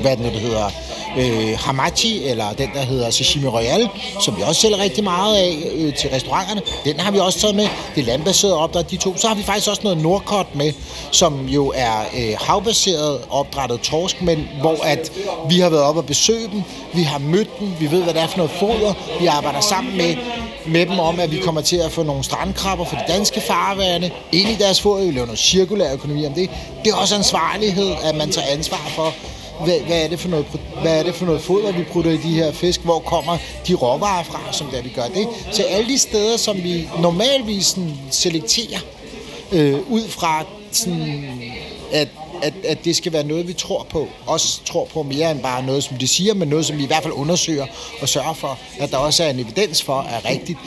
hvad 0.00 0.16
den 0.16 0.24
det 0.24 0.32
nu, 0.32 0.38
det 0.38 0.40
hedder, 0.40 0.70
øh, 1.18 1.58
hamachi, 1.58 2.24
eller 2.28 2.52
den, 2.52 2.70
der 2.74 2.80
hedder 2.80 3.10
sashimi 3.10 3.46
royal, 3.46 3.88
som 4.20 4.36
vi 4.36 4.42
også 4.42 4.60
sælger 4.60 4.78
rigtig 4.78 5.04
meget 5.04 5.36
af 5.36 5.56
øh, 5.74 5.94
til 5.94 6.10
restauranterne. 6.10 6.60
Den 6.84 7.00
har 7.00 7.10
vi 7.10 7.18
også 7.18 7.38
taget 7.38 7.56
med. 7.56 7.68
Det 7.94 8.00
er 8.00 8.06
landbaseret 8.06 8.54
opdræt, 8.54 8.90
de 8.90 8.96
to. 8.96 9.16
Så 9.16 9.28
har 9.28 9.34
vi 9.34 9.42
faktisk 9.42 9.68
også 9.68 9.82
noget 9.84 9.98
nordkort 9.98 10.46
med, 10.54 10.72
som 11.10 11.46
jo 11.46 11.72
er 11.76 12.00
øh, 12.16 12.36
havbaseret 12.40 13.20
opdrættet 13.30 13.80
torsk, 13.80 14.22
men 14.22 14.48
hvor 14.60 14.84
at 14.84 15.12
vi 15.48 15.60
har 15.60 15.68
været 15.68 15.82
oppe 15.82 16.00
og 16.00 16.06
besøge 16.06 16.48
dem, 16.52 16.62
vi 16.94 17.02
har 17.02 17.18
mødt 17.18 17.58
dem, 17.60 17.72
vi 17.80 17.90
ved, 17.90 18.02
hvad 18.02 18.14
det 18.14 18.22
er 18.22 18.26
for 18.26 18.36
noget 18.36 18.52
foder, 18.52 18.94
vi 19.20 19.26
arbejder 19.26 19.60
sammen 19.60 19.96
med 19.96 20.16
med 20.66 20.86
dem 20.86 20.98
om, 20.98 21.20
at 21.20 21.32
vi 21.32 21.38
kommer 21.38 21.60
til 21.60 21.76
at 21.76 21.92
få 21.92 22.02
nogle 22.02 22.24
strandkrabber 22.24 22.84
for 22.84 22.96
de 22.96 23.02
danske 23.08 23.40
farvande 23.40 24.10
ind 24.32 24.48
i 24.48 24.54
deres 24.54 24.80
fod. 24.80 25.04
Vi 25.04 25.10
laver 25.10 25.26
noget 25.26 25.38
cirkulær 25.38 25.92
økonomi 25.92 26.26
om 26.26 26.32
det. 26.32 26.50
Det 26.84 26.92
er 26.92 26.96
også 26.96 27.14
ansvarlighed, 27.14 27.92
at 28.02 28.14
man 28.14 28.30
tager 28.30 28.46
ansvar 28.46 28.90
for, 28.96 29.14
hvad, 29.64 29.80
hvad, 29.80 30.04
er 30.04 30.08
det 30.08 30.20
for 30.20 30.28
noget, 30.28 30.46
hvad 30.82 30.98
er 30.98 31.02
det 31.02 31.14
for 31.14 31.26
noget 31.26 31.40
foder, 31.40 31.72
vi 31.72 31.84
putter 31.92 32.10
i 32.10 32.16
de 32.16 32.34
her 32.34 32.52
fisk? 32.52 32.80
Hvor 32.80 32.98
kommer 32.98 33.36
de 33.68 33.74
råvarer 33.74 34.22
fra, 34.24 34.40
som 34.52 34.66
der 34.66 34.82
vi 34.82 34.88
gør 34.88 35.06
det? 35.14 35.28
Så 35.52 35.62
alle 35.62 35.88
de 35.88 35.98
steder, 35.98 36.36
som 36.36 36.62
vi 36.62 36.88
normalvis 36.98 37.66
sådan 37.66 37.98
selekterer, 38.10 38.78
øh, 39.52 39.78
ud 39.90 40.08
fra 40.08 40.44
sådan, 40.72 41.24
at, 41.92 42.08
at, 42.44 42.52
at 42.64 42.84
det 42.84 42.96
skal 42.96 43.12
være 43.12 43.24
noget, 43.24 43.48
vi 43.48 43.52
tror 43.52 43.86
på. 43.90 44.08
Også 44.26 44.64
tror 44.64 44.84
på 44.84 45.02
mere 45.02 45.30
end 45.30 45.40
bare 45.40 45.62
noget, 45.62 45.84
som 45.84 45.96
de 45.96 46.08
siger, 46.08 46.34
men 46.34 46.48
noget, 46.48 46.66
som 46.66 46.78
vi 46.78 46.82
i 46.82 46.86
hvert 46.86 47.02
fald 47.02 47.14
undersøger 47.14 47.66
og 48.00 48.08
sørger 48.08 48.34
for, 48.34 48.58
at 48.80 48.90
der 48.90 48.96
også 48.96 49.24
er 49.24 49.30
en 49.30 49.38
evidens 49.38 49.82
for, 49.82 50.06
er 50.10 50.30
rigtigt. 50.30 50.58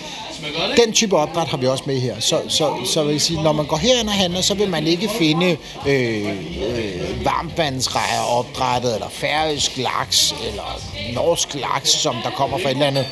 Den 0.85 0.93
type 0.93 1.17
opdræt 1.17 1.47
har 1.47 1.57
vi 1.57 1.67
også 1.67 1.83
med 1.87 1.99
her. 1.99 2.19
Så, 2.19 2.41
så, 2.47 2.73
så 2.85 3.03
vil 3.03 3.11
jeg 3.11 3.21
sige, 3.21 3.43
når 3.43 3.51
man 3.51 3.65
går 3.65 3.77
herind 3.77 4.07
og 4.07 4.13
handler, 4.13 4.41
så 4.41 4.53
vil 4.53 4.69
man 4.69 4.87
ikke 4.87 5.09
finde 5.09 5.57
øh, 5.87 6.27
øh, 6.27 7.25
varmvandsrejer 7.25 8.21
opdrættet, 8.21 8.93
eller 8.93 9.09
færøsk 9.09 9.77
laks, 9.77 10.35
eller 10.47 10.81
norsk 11.13 11.55
laks, 11.55 11.89
som 11.89 12.15
der 12.23 12.29
kommer 12.29 12.57
fra 12.57 12.69
et 12.69 12.73
eller 12.73 12.85
andet 12.85 13.05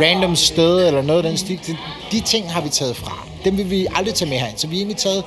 random 0.00 0.36
sted, 0.36 0.86
eller 0.86 1.02
noget 1.02 1.24
af 1.24 1.30
den 1.30 1.38
stil. 1.38 1.60
De, 1.66 1.76
de 2.12 2.20
ting 2.20 2.52
har 2.52 2.60
vi 2.60 2.68
taget 2.68 2.96
fra. 2.96 3.26
Dem 3.44 3.56
vil 3.56 3.70
vi 3.70 3.86
aldrig 3.94 4.14
tage 4.14 4.28
med 4.28 4.38
herind. 4.38 4.58
Så 4.58 4.66
vi 4.66 4.76
har 4.76 4.80
egentlig 4.80 4.96
taget 4.96 5.24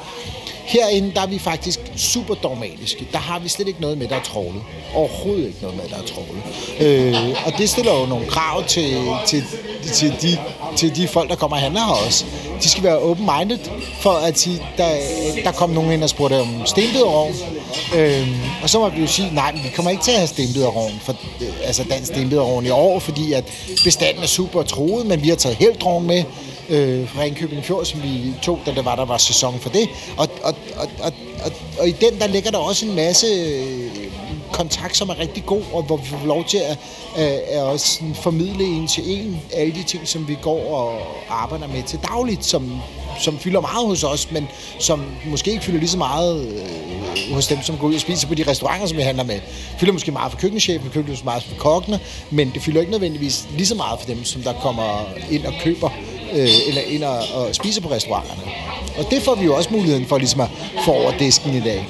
Herinde, 0.65 1.11
der 1.15 1.21
er 1.21 1.27
vi 1.27 1.39
faktisk 1.39 1.79
super 1.95 2.33
dogmatiske. 2.33 3.07
Der 3.11 3.17
har 3.17 3.39
vi 3.39 3.49
slet 3.49 3.67
ikke 3.67 3.81
noget 3.81 3.97
med, 3.97 4.07
der 4.07 4.15
er 4.15 4.23
trålet. 4.23 4.61
Overhovedet 4.95 5.47
ikke 5.47 5.59
noget 5.61 5.77
med, 5.77 5.85
der 5.89 5.95
er 5.95 6.05
trålet. 6.05 6.43
Øh, 6.79 7.37
og 7.45 7.57
det 7.57 7.69
stiller 7.69 7.99
jo 7.99 8.05
nogle 8.05 8.25
krav 8.27 8.63
til, 8.63 8.97
til, 9.27 9.43
til, 9.93 10.13
de, 10.21 10.37
til 10.75 10.95
de 10.95 11.07
folk, 11.07 11.29
der 11.29 11.35
kommer 11.35 11.57
og 11.57 11.63
handler 11.63 11.81
her 11.85 12.05
også. 12.05 12.25
De 12.63 12.69
skal 12.69 12.83
være 12.83 12.97
open-minded, 12.99 13.59
for 13.99 14.11
at 14.11 14.39
sige, 14.39 14.61
der, 14.77 14.89
der 15.43 15.51
kom 15.51 15.69
nogen 15.69 15.91
ind 15.91 16.03
og 16.03 16.09
spurgte 16.09 16.41
om 16.41 16.65
stenbiderovn. 16.65 17.33
Øh, 17.95 18.27
og 18.63 18.69
så 18.69 18.79
må 18.79 18.89
vi 18.89 19.01
jo 19.01 19.07
sige, 19.07 19.35
nej, 19.35 19.51
men 19.51 19.63
vi 19.63 19.69
kommer 19.69 19.91
ikke 19.91 20.03
til 20.03 20.11
at 20.11 20.17
have 20.17 20.27
stenbiderovn, 20.27 20.99
for, 21.01 21.15
øh, 21.41 21.47
altså 21.63 21.83
dansk 21.83 22.05
stenbiderovn 22.05 22.65
i 22.65 22.69
år, 22.69 22.99
fordi 22.99 23.33
at 23.33 23.43
bestanden 23.83 24.23
er 24.23 24.27
super 24.27 24.63
troet, 24.63 25.05
men 25.05 25.23
vi 25.23 25.29
har 25.29 25.35
taget 25.35 25.57
heldrovn 25.57 26.07
med 26.07 26.23
øh, 26.73 27.09
fra 27.09 27.21
Ringkøbing 27.21 27.63
Fjord, 27.63 27.85
som 27.85 28.03
vi 28.03 28.33
tog, 28.41 28.59
da 28.65 28.73
der 28.73 28.81
var, 28.81 28.95
der 28.95 29.05
var 29.05 29.17
sæson 29.17 29.59
for 29.59 29.69
det. 29.69 29.89
Og, 30.17 30.29
og, 30.43 30.55
og, 30.75 30.89
og, 30.99 31.13
og, 31.45 31.51
og 31.79 31.87
i 31.87 31.91
den, 31.91 32.19
der 32.19 32.27
ligger 32.27 32.51
der 32.51 32.57
også 32.57 32.85
en 32.85 32.95
masse 32.95 33.27
øh, 33.27 34.09
kontakt, 34.51 34.97
som 34.97 35.09
er 35.09 35.19
rigtig 35.19 35.45
god, 35.45 35.61
og 35.73 35.83
hvor 35.83 35.97
vi 35.97 36.05
får 36.05 36.25
lov 36.25 36.45
til 36.45 36.57
at, 36.57 36.77
at, 37.15 37.31
at 37.31 37.61
også 37.61 37.87
sådan 37.87 38.15
formidle 38.15 38.63
en 38.63 38.87
til 38.87 39.03
en 39.05 39.41
alle 39.53 39.73
de 39.73 39.83
ting, 39.83 40.07
som 40.07 40.27
vi 40.27 40.37
går 40.41 40.75
og 40.75 41.01
arbejder 41.29 41.67
med 41.67 41.83
til 41.83 41.99
dagligt, 42.03 42.45
som, 42.45 42.71
som 43.19 43.39
fylder 43.39 43.61
meget 43.61 43.87
hos 43.87 44.03
os, 44.03 44.31
men 44.31 44.47
som 44.79 45.05
måske 45.25 45.51
ikke 45.51 45.63
fylder 45.63 45.79
lige 45.79 45.89
så 45.89 45.97
meget 45.97 46.47
øh, 46.47 47.33
hos 47.33 47.47
dem, 47.47 47.61
som 47.61 47.77
går 47.77 47.87
ud 47.87 47.93
og 47.93 48.01
spiser 48.01 48.27
på 48.27 48.35
de 48.35 48.43
restauranter, 48.47 48.87
som 48.87 48.97
vi 48.97 49.01
handler 49.01 49.23
med. 49.23 49.39
Fylder 49.79 49.93
måske 49.93 50.11
meget 50.11 50.31
for 50.31 50.39
køkkenchefen, 50.39 50.91
fylder 50.91 51.09
måske 51.09 51.25
meget 51.25 51.43
for 51.43 51.55
kokkene, 51.55 51.99
men 52.31 52.51
det 52.53 52.61
fylder 52.61 52.79
ikke 52.79 52.91
nødvendigvis 52.91 53.47
lige 53.51 53.67
så 53.67 53.75
meget 53.75 53.99
for 53.99 54.07
dem, 54.07 54.23
som 54.23 54.41
der 54.41 54.53
kommer 54.53 55.05
ind 55.31 55.45
og 55.45 55.53
køber 55.61 55.89
øh, 56.33 56.67
eller 56.67 56.81
ind 56.81 57.03
og, 57.03 57.17
og 57.33 57.55
spiser 57.55 57.81
på 57.81 57.91
restauranterne. 57.91 58.41
Og 58.97 59.11
det 59.11 59.21
får 59.21 59.35
vi 59.35 59.45
jo 59.45 59.55
også 59.55 59.69
muligheden 59.73 60.05
for 60.05 60.17
ligesom 60.17 60.41
at 60.41 60.49
få 60.85 60.91
over 60.91 61.11
disken 61.19 61.53
i 61.55 61.59
dag. 61.59 61.87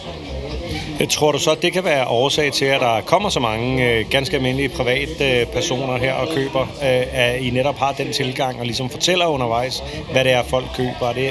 Jeg 1.00 1.10
tror 1.10 1.32
du 1.32 1.40
så, 1.40 1.56
det 1.62 1.74
kan 1.74 1.84
være 1.84 2.08
årsag 2.08 2.54
til, 2.54 2.66
at 2.66 2.82
der 2.82 3.02
kommer 3.02 3.30
så 3.30 3.40
mange 3.40 3.90
øh, 3.90 4.06
ganske 4.10 4.36
almindelige 4.36 4.70
private 4.70 5.40
øh, 5.40 5.46
personer 5.46 5.98
her 5.98 6.14
og 6.14 6.28
køber, 6.36 6.62
øh, 6.62 7.04
at 7.12 7.42
I 7.42 7.50
netop 7.50 7.78
har 7.78 7.92
den 7.92 8.14
tilgang 8.14 8.60
og 8.60 8.66
ligesom 8.66 8.90
fortæller 8.90 9.26
undervejs, 9.26 9.84
hvad 10.12 10.24
det 10.24 10.32
er, 10.32 10.44
folk 10.44 10.66
køber. 10.76 11.10
Er 11.10 11.14
det, 11.14 11.28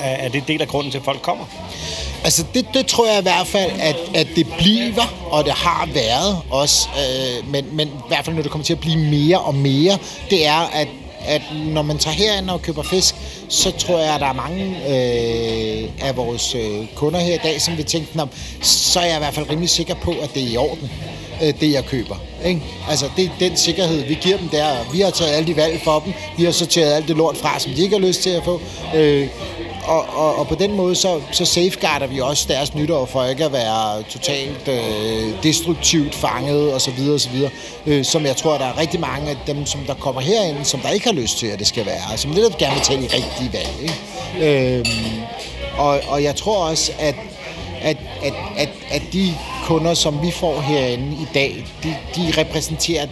er, 0.00 0.10
er 0.10 0.28
det 0.28 0.48
del 0.48 0.62
af 0.62 0.68
grunden 0.68 0.90
til, 0.90 0.98
at 0.98 1.04
folk 1.04 1.22
kommer? 1.22 1.44
Altså, 2.24 2.44
det, 2.54 2.66
det 2.74 2.86
tror 2.86 3.06
jeg 3.06 3.18
i 3.18 3.22
hvert 3.22 3.46
fald, 3.46 3.72
at, 3.80 3.96
at 4.14 4.26
det 4.36 4.46
bliver, 4.58 5.26
og 5.30 5.44
det 5.44 5.52
har 5.52 5.88
været 5.94 6.38
også, 6.50 6.88
øh, 6.96 7.50
men, 7.50 7.66
men 7.72 7.88
i 7.88 8.08
hvert 8.08 8.24
fald, 8.24 8.36
når 8.36 8.42
det 8.42 8.50
kommer 8.50 8.64
til 8.64 8.72
at 8.72 8.80
blive 8.80 8.98
mere 8.98 9.38
og 9.38 9.54
mere, 9.54 9.98
det 10.30 10.46
er, 10.46 10.70
at, 10.74 10.88
at 11.26 11.42
når 11.66 11.82
man 11.82 11.98
tager 11.98 12.14
herind 12.14 12.50
og 12.50 12.62
køber 12.62 12.82
fisk, 12.82 13.14
så 13.48 13.70
tror 13.70 13.98
jeg, 13.98 14.14
at 14.14 14.20
der 14.20 14.26
er 14.26 14.32
mange 14.32 14.64
øh, 14.64 16.08
af 16.08 16.16
vores 16.16 16.54
øh, 16.54 16.86
kunder 16.94 17.20
her 17.20 17.34
i 17.34 17.38
dag, 17.42 17.60
som 17.60 17.76
vil 17.76 17.84
tænke, 17.84 18.20
om, 18.20 18.28
så 18.62 19.00
er 19.00 19.04
jeg 19.04 19.16
i 19.16 19.18
hvert 19.18 19.34
fald 19.34 19.50
rimelig 19.50 19.70
sikker 19.70 19.94
på, 19.94 20.10
at 20.22 20.34
det 20.34 20.42
er 20.42 20.48
i 20.52 20.56
orden, 20.56 20.90
øh, 21.42 21.60
det 21.60 21.72
jeg 21.72 21.84
køber. 21.84 22.16
Ikke? 22.44 22.62
Altså, 22.88 23.10
det 23.16 23.24
er 23.24 23.30
den 23.40 23.56
sikkerhed, 23.56 24.04
vi 24.04 24.18
giver 24.20 24.36
dem 24.38 24.48
der. 24.48 24.92
Vi 24.92 25.00
har 25.00 25.10
taget 25.10 25.32
alle 25.32 25.46
de 25.46 25.56
valg 25.56 25.80
for 25.84 26.02
dem. 26.04 26.12
Vi 26.38 26.44
har 26.44 26.52
sorteret 26.52 26.92
alt 26.92 27.08
det 27.08 27.16
lort 27.16 27.36
fra, 27.36 27.58
som 27.58 27.72
de 27.72 27.82
ikke 27.82 27.98
har 27.98 28.06
lyst 28.06 28.22
til 28.22 28.30
at 28.30 28.44
få. 28.44 28.60
Øh, 28.94 29.28
og, 29.84 30.06
og, 30.16 30.38
og 30.38 30.48
på 30.48 30.54
den 30.54 30.76
måde, 30.76 30.94
så, 30.94 31.20
så 31.32 31.44
safeguarder 31.44 32.06
vi 32.06 32.20
også 32.20 32.46
deres 32.48 32.74
nytår 32.74 33.06
for 33.06 33.24
ikke 33.24 33.44
at 33.44 33.52
være 33.52 34.02
totalt 34.02 34.68
øh, 34.68 35.42
destruktivt 35.42 36.14
fanget 36.14 36.74
og 36.74 36.80
så 36.80 36.90
videre 36.90 37.14
og 37.14 37.20
så 37.20 37.28
videre. 37.30 37.50
Øh, 37.86 38.04
som 38.04 38.26
jeg 38.26 38.36
tror, 38.36 38.58
der 38.58 38.64
er 38.64 38.78
rigtig 38.78 39.00
mange 39.00 39.30
af 39.30 39.36
dem, 39.46 39.66
som 39.66 39.80
der 39.86 39.94
kommer 39.94 40.20
herind, 40.20 40.64
som 40.64 40.80
der 40.80 40.90
ikke 40.90 41.06
har 41.06 41.14
lyst 41.14 41.38
til, 41.38 41.46
at 41.46 41.58
det 41.58 41.66
skal 41.66 41.86
være. 41.86 42.16
Som 42.18 42.32
lidt 42.32 42.58
gerne 42.58 42.74
vil 42.74 42.82
tage 42.82 42.98
de 42.98 43.08
rigtige 43.14 43.52
valg. 43.52 43.82
Ikke? 43.82 44.78
Øh, 44.78 44.86
og, 45.78 46.00
og 46.08 46.22
jeg 46.22 46.36
tror 46.36 46.68
også, 46.68 46.92
at, 46.98 47.14
at, 47.82 47.96
at, 48.22 48.34
at, 48.56 48.68
at 48.90 49.02
de 49.12 49.34
kunder, 49.64 49.94
som 49.94 50.22
vi 50.22 50.30
får 50.30 50.60
herinde 50.60 51.12
i 51.12 51.26
dag, 51.34 51.66
de, 51.82 51.96
de 52.16 52.40
repræsenterer 52.40 53.06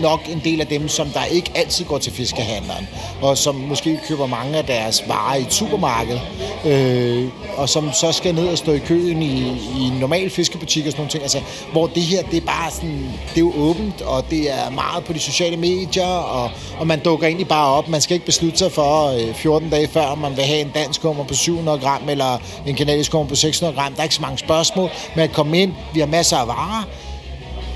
nok 0.00 0.20
en 0.28 0.40
del 0.44 0.60
af 0.60 0.66
dem, 0.66 0.88
som 0.88 1.08
der 1.08 1.24
ikke 1.24 1.50
altid 1.54 1.84
går 1.84 1.98
til 1.98 2.12
fiskehandleren, 2.12 2.88
og 3.22 3.38
som 3.38 3.54
måske 3.54 4.00
køber 4.08 4.26
mange 4.26 4.58
af 4.58 4.64
deres 4.64 5.04
varer 5.08 5.36
i 5.36 5.42
et 5.42 5.52
supermarked, 5.52 6.18
øh, 6.66 7.28
og 7.56 7.68
som 7.68 7.92
så 7.92 8.12
skal 8.12 8.34
ned 8.34 8.48
og 8.48 8.58
stå 8.58 8.72
i 8.72 8.78
køen 8.78 9.22
i, 9.22 9.42
i 9.78 9.82
en 9.82 9.92
normal 10.00 10.30
fiskebutik 10.30 10.86
og 10.86 10.92
sådan 10.92 11.00
nogle 11.00 11.10
ting. 11.10 11.22
Altså, 11.22 11.40
hvor 11.72 11.86
det 11.86 12.02
her, 12.02 12.22
det 12.22 12.36
er 12.36 12.46
bare 12.46 12.70
sådan, 12.70 13.10
det 13.28 13.36
er 13.36 13.40
jo 13.40 13.52
åbent, 13.56 14.02
og 14.02 14.30
det 14.30 14.50
er 14.50 14.70
meget 14.70 15.04
på 15.04 15.12
de 15.12 15.18
sociale 15.18 15.56
medier, 15.56 16.06
og, 16.06 16.50
og 16.78 16.86
man 16.86 17.00
dukker 17.00 17.26
egentlig 17.26 17.48
bare 17.48 17.74
op. 17.74 17.88
Man 17.88 18.00
skal 18.00 18.14
ikke 18.14 18.26
beslutte 18.26 18.58
sig 18.58 18.72
for 18.72 19.06
øh, 19.28 19.34
14 19.34 19.70
dage 19.70 19.88
før, 19.88 20.04
om 20.04 20.18
man 20.18 20.36
vil 20.36 20.44
have 20.44 20.60
en 20.60 20.70
dansk 20.74 21.02
hummer 21.02 21.24
på 21.24 21.34
700 21.34 21.78
gram, 21.78 22.08
eller 22.08 22.38
en 22.66 22.74
kanadisk 22.74 23.12
hummer 23.12 23.28
på 23.28 23.34
600 23.34 23.76
gram. 23.76 23.92
Der 23.92 23.98
er 23.98 24.04
ikke 24.04 24.14
så 24.14 24.22
mange 24.22 24.38
spørgsmål, 24.38 24.90
Man 25.16 25.28
kan 25.28 25.34
komme 25.34 25.58
ind, 25.58 25.72
vi 25.94 26.00
har 26.00 26.06
masser 26.06 26.36
af 26.36 26.46
varer, 26.46 26.84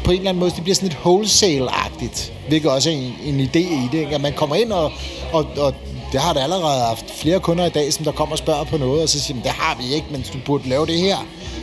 på 0.06 0.12
en 0.12 0.18
eller 0.18 0.30
anden 0.30 0.40
måde, 0.40 0.50
det 0.50 0.62
bliver 0.62 0.74
sådan 0.74 0.88
lidt 0.88 0.98
wholesale-agtigt, 1.04 2.32
hvilket 2.48 2.70
også 2.70 2.90
er 2.90 2.94
en, 2.94 3.14
en 3.24 3.40
idé 3.40 3.58
i 3.58 3.88
det, 3.92 3.98
ikke? 3.98 4.14
at 4.14 4.20
man 4.20 4.32
kommer 4.32 4.56
ind 4.56 4.72
og, 4.72 4.92
og, 5.32 5.46
og 5.58 5.74
det 6.12 6.20
har 6.20 6.32
der 6.32 6.42
allerede 6.42 6.80
haft 6.80 7.10
flere 7.10 7.40
kunder 7.40 7.66
i 7.66 7.68
dag, 7.68 7.92
som 7.92 8.04
der 8.04 8.12
kommer 8.12 8.32
og 8.32 8.38
spørger 8.38 8.64
på 8.64 8.76
noget, 8.76 9.02
og 9.02 9.08
så 9.08 9.20
siger 9.20 9.42
det 9.42 9.50
har 9.50 9.76
vi 9.80 9.94
ikke, 9.94 10.06
men 10.10 10.24
du 10.32 10.38
burde 10.46 10.68
lave 10.68 10.86
det 10.86 10.98
her. 10.98 11.16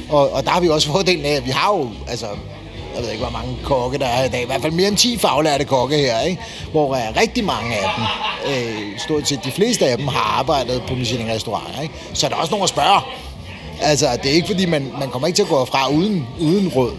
Og, 0.09 0.29
og 0.31 0.43
der 0.43 0.49
har 0.49 0.59
vi 0.59 0.69
også 0.69 0.87
fordelen 0.87 1.25
af, 1.25 1.29
at 1.29 1.45
vi 1.45 1.51
har 1.51 1.77
jo, 1.77 1.89
altså, 2.07 2.25
jeg 2.95 3.03
ved 3.03 3.11
ikke, 3.11 3.23
hvor 3.23 3.31
mange 3.31 3.57
kokke 3.63 3.97
der 3.97 4.05
er 4.05 4.25
i 4.25 4.29
dag, 4.29 4.43
i 4.43 4.45
hvert 4.45 4.61
fald 4.61 4.73
mere 4.73 4.87
end 4.87 4.97
10 4.97 5.17
faglærte 5.17 5.65
kokke 5.65 5.97
her, 5.97 6.19
ikke? 6.21 6.41
hvor 6.71 6.95
er 6.95 7.19
rigtig 7.21 7.43
mange 7.43 7.75
af 7.75 7.89
dem, 7.97 8.03
øh, 8.53 8.99
stort 8.99 9.27
set 9.27 9.45
de 9.45 9.51
fleste 9.51 9.85
af 9.85 9.97
dem, 9.97 10.07
har 10.07 10.39
arbejdet 10.39 10.83
på 10.87 10.93
Michelin-restauranter. 10.93 11.81
Ikke? 11.81 11.93
Så 12.13 12.25
er 12.25 12.29
der 12.29 12.37
også 12.37 12.51
nogen 12.51 12.63
at 12.63 12.69
spørge. 12.69 13.01
Altså, 13.81 14.05
det 14.23 14.31
er 14.31 14.35
ikke 14.35 14.47
fordi, 14.47 14.65
man, 14.65 14.91
man 14.99 15.09
kommer 15.09 15.27
ikke 15.27 15.37
til 15.37 15.43
at 15.43 15.49
gå 15.49 15.65
fra 15.65 15.89
uden, 15.89 16.27
uden 16.39 16.67
råd. 16.67 16.93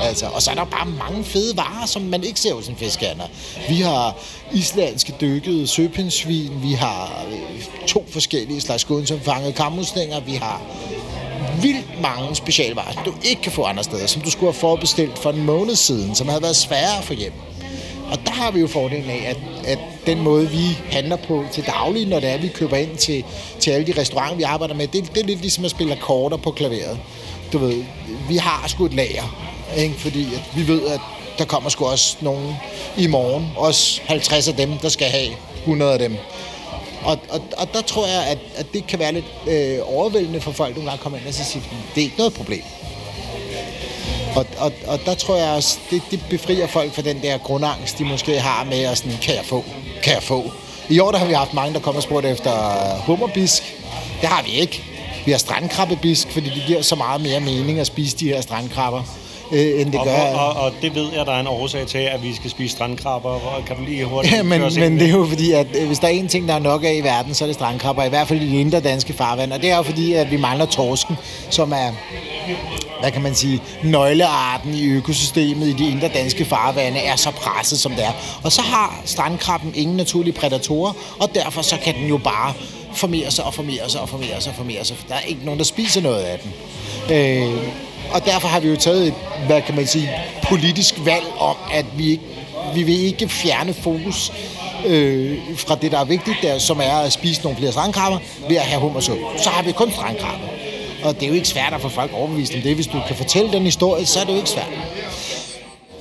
Altså, 0.00 0.26
og 0.26 0.42
så 0.42 0.50
er 0.50 0.54
der 0.54 0.64
bare 0.64 0.86
mange 0.86 1.24
fede 1.24 1.56
varer, 1.56 1.86
som 1.86 2.02
man 2.02 2.24
ikke 2.24 2.40
ser 2.40 2.54
hos 2.54 2.68
en 2.68 2.76
fiskhandler. 2.76 3.24
Vi 3.68 3.80
har 3.80 4.16
islandske 4.52 5.14
dykkede 5.20 5.66
søpindsvin, 5.66 6.62
vi 6.62 6.72
har 6.72 7.24
øh, 7.32 7.86
to 7.86 8.04
forskellige 8.10 8.60
slags 8.60 8.86
som 9.08 9.20
fangede 9.20 9.52
kammuslinger, 9.52 10.20
vi 10.20 10.34
har 10.34 10.60
vildt 11.62 12.02
mange 12.02 12.36
specialvarer, 12.36 12.92
som 12.92 13.04
du 13.04 13.12
ikke 13.22 13.42
kan 13.42 13.52
få 13.52 13.62
andre 13.62 13.84
steder, 13.84 14.06
som 14.06 14.22
du 14.22 14.30
skulle 14.30 14.52
have 14.52 14.60
forbestilt 14.60 15.18
for 15.18 15.30
en 15.30 15.44
måned 15.44 15.76
siden, 15.76 16.14
som 16.14 16.28
havde 16.28 16.42
været 16.42 16.56
sværere 16.56 16.98
at 16.98 17.04
få 17.04 17.12
hjem. 17.12 17.32
Og 18.10 18.18
der 18.26 18.32
har 18.32 18.50
vi 18.50 18.60
jo 18.60 18.66
fordelen 18.66 19.10
af, 19.10 19.24
at, 19.26 19.36
at 19.66 19.78
den 20.06 20.20
måde, 20.20 20.50
vi 20.50 20.78
handler 20.90 21.16
på 21.16 21.44
til 21.52 21.66
daglig, 21.66 22.06
når 22.06 22.20
det 22.20 22.28
er, 22.28 22.38
vi 22.38 22.48
køber 22.48 22.76
ind 22.76 22.96
til, 22.96 23.24
til 23.60 23.70
alle 23.70 23.86
de 23.86 24.00
restauranter, 24.00 24.36
vi 24.36 24.42
arbejder 24.42 24.74
med, 24.74 24.88
det, 24.88 25.14
det 25.14 25.22
er 25.22 25.26
lidt 25.26 25.40
ligesom 25.40 25.64
at 25.64 25.70
spille 25.70 25.92
akkorder 25.92 26.36
på 26.36 26.50
klaveret. 26.50 26.98
Du 27.52 27.58
ved, 27.58 27.84
vi 28.28 28.36
har 28.36 28.68
sgu 28.68 28.84
et 28.84 28.94
lager, 28.94 29.51
ikke? 29.76 29.94
fordi 29.98 30.34
at 30.34 30.42
vi 30.54 30.68
ved, 30.68 30.86
at 30.86 31.00
der 31.38 31.44
kommer 31.44 31.70
sgu 31.70 31.86
også 31.86 32.16
nogen 32.20 32.54
i 32.96 33.06
morgen, 33.06 33.48
også 33.56 34.00
50 34.04 34.48
af 34.48 34.54
dem, 34.54 34.78
der 34.78 34.88
skal 34.88 35.06
have 35.06 35.28
100 35.58 35.92
af 35.92 35.98
dem. 35.98 36.16
Og, 37.04 37.18
og, 37.28 37.40
og 37.56 37.68
der 37.72 37.80
tror 37.80 38.06
jeg, 38.06 38.26
at, 38.26 38.38
at 38.56 38.66
det 38.72 38.86
kan 38.86 38.98
være 38.98 39.12
lidt 39.12 39.24
øh, 39.46 39.78
overvældende 39.82 40.40
for 40.40 40.52
folk, 40.52 40.74
nogle 40.74 40.90
gange 40.90 41.02
kommer 41.02 41.18
ind 41.18 41.26
og 41.28 41.34
så 41.34 41.44
siger, 41.44 41.62
det 41.94 42.00
er 42.00 42.04
ikke 42.04 42.18
noget 42.18 42.34
problem. 42.34 42.62
Og, 44.36 44.46
og, 44.58 44.72
og 44.86 45.00
der 45.06 45.14
tror 45.14 45.36
jeg 45.36 45.50
også, 45.50 45.78
det, 45.90 46.02
det 46.10 46.20
befrier 46.30 46.66
folk 46.66 46.94
fra 46.94 47.02
den 47.02 47.22
der 47.22 47.38
grundangst, 47.38 47.98
de 47.98 48.04
måske 48.04 48.40
har 48.40 48.64
med 48.64 48.82
at 48.82 48.98
sådan, 48.98 49.18
kan 49.22 49.34
jeg 49.34 49.44
få, 49.44 49.64
kan 50.02 50.14
jeg 50.14 50.22
få. 50.22 50.52
I 50.88 50.98
år 50.98 51.10
der 51.10 51.18
har 51.18 51.26
vi 51.26 51.32
haft 51.32 51.54
mange, 51.54 51.74
der 51.74 51.80
kommer 51.80 51.98
og 51.98 52.02
spurgt 52.02 52.26
efter 52.26 52.50
hummerbisk. 53.06 53.62
Det 54.20 54.28
har 54.28 54.42
vi 54.42 54.50
ikke. 54.50 54.82
Vi 55.26 55.30
har 55.30 55.38
strandkrabbebisk, 55.38 56.30
fordi 56.30 56.48
det 56.48 56.62
giver 56.66 56.82
så 56.82 56.94
meget 56.94 57.20
mere 57.20 57.40
mening 57.40 57.78
at 57.78 57.86
spise 57.86 58.16
de 58.16 58.28
her 58.28 58.40
strandkrabber 58.40 59.02
øh, 59.52 59.80
end 59.80 59.92
det 59.92 60.00
og, 60.00 60.06
gør. 60.06 60.38
Og, 60.38 60.62
og, 60.62 60.72
det 60.82 60.94
ved 60.94 61.08
jeg, 61.16 61.26
der 61.26 61.32
er 61.32 61.40
en 61.40 61.46
årsag 61.46 61.86
til, 61.86 61.98
at 61.98 62.22
vi 62.22 62.34
skal 62.34 62.50
spise 62.50 62.72
strandkrabber. 62.72 63.62
Kan 63.66 63.76
du 63.76 63.82
lige 63.84 64.04
hurtigt 64.04 64.34
Ja, 64.34 64.42
men, 64.42 64.60
men 64.60 64.98
det 64.98 65.08
er 65.08 65.12
jo 65.12 65.26
fordi, 65.26 65.52
at 65.52 65.66
øh, 65.80 65.86
hvis 65.86 65.98
der 65.98 66.06
er 66.06 66.12
en 66.12 66.28
ting, 66.28 66.48
der 66.48 66.54
er 66.54 66.58
nok 66.58 66.84
af 66.84 66.94
i 66.94 67.00
verden, 67.00 67.34
så 67.34 67.44
er 67.44 67.46
det 67.46 67.54
strandkrabber, 67.54 68.04
i 68.04 68.08
hvert 68.08 68.28
fald 68.28 68.42
i 68.42 68.48
de 68.48 68.60
indre 68.60 68.80
danske 68.80 69.12
farvand. 69.12 69.52
Og 69.52 69.62
det 69.62 69.70
er 69.70 69.76
jo 69.76 69.82
fordi, 69.82 70.12
at 70.12 70.30
vi 70.30 70.36
mangler 70.36 70.66
torsken, 70.66 71.16
som 71.50 71.72
er 71.72 71.92
hvad 73.00 73.10
kan 73.10 73.22
man 73.22 73.34
sige, 73.34 73.62
nøglearten 73.84 74.74
i 74.74 74.84
økosystemet 74.84 75.66
i 75.66 75.72
de 75.72 75.90
indre 75.90 76.08
danske 76.08 76.44
farvande 76.44 76.98
er 76.98 77.16
så 77.16 77.30
presset, 77.30 77.78
som 77.78 77.92
det 77.92 78.04
er. 78.04 78.12
Og 78.42 78.52
så 78.52 78.62
har 78.62 79.00
strandkrabben 79.04 79.72
ingen 79.74 79.96
naturlige 79.96 80.32
prædatorer, 80.32 80.92
og 81.20 81.34
derfor 81.34 81.62
så 81.62 81.76
kan 81.84 81.94
den 81.94 82.06
jo 82.08 82.18
bare 82.18 82.52
formere 82.94 83.30
sig 83.30 83.44
og 83.44 83.54
formere 83.54 83.88
sig 83.88 84.00
og 84.00 84.08
formere 84.08 84.40
sig 84.40 84.50
og 84.50 84.56
formere 84.56 84.84
sig. 84.84 84.96
Der 85.08 85.14
er 85.14 85.20
ikke 85.20 85.44
nogen, 85.44 85.58
der 85.58 85.64
spiser 85.64 86.00
noget 86.00 86.22
af 86.22 86.38
den. 86.38 86.52
Øh, 87.16 87.62
og 88.14 88.24
derfor 88.24 88.48
har 88.48 88.60
vi 88.60 88.68
jo 88.68 88.76
taget 88.76 89.06
et, 89.06 89.14
hvad 89.46 89.62
kan 89.62 89.76
man 89.76 89.86
sige, 89.86 90.10
politisk 90.48 90.94
valg 91.04 91.24
om, 91.38 91.56
at 91.72 91.84
vi 91.98 92.10
ikke 92.10 92.22
vi 92.74 92.82
vil 92.82 93.04
ikke 93.04 93.28
fjerne 93.28 93.74
fokus 93.74 94.32
øh, 94.86 95.38
fra 95.56 95.74
det, 95.74 95.92
der 95.92 95.98
er 95.98 96.04
vigtigt, 96.04 96.36
der, 96.42 96.58
som 96.58 96.80
er 96.80 96.92
at 96.98 97.12
spise 97.12 97.42
nogle 97.42 97.58
flere 97.58 97.72
strandkrabber 97.72 98.18
ved 98.48 98.56
at 98.56 98.62
have 98.62 98.80
hummersuppe. 98.80 99.22
Så 99.38 99.50
har 99.50 99.62
vi 99.62 99.72
kun 99.72 99.90
strandkrabber. 99.92 100.46
Og 101.04 101.14
det 101.14 101.22
er 101.22 101.26
jo 101.28 101.34
ikke 101.34 101.48
svært 101.48 101.72
at 101.74 101.80
få 101.80 101.88
folk 101.88 102.10
overbevist 102.14 102.54
om 102.54 102.60
det. 102.60 102.74
Hvis 102.74 102.86
du 102.86 103.00
kan 103.06 103.16
fortælle 103.16 103.52
den 103.52 103.62
historie, 103.62 104.06
så 104.06 104.20
er 104.20 104.24
det 104.24 104.32
jo 104.32 104.36
ikke 104.36 104.50
svært. 104.50 104.66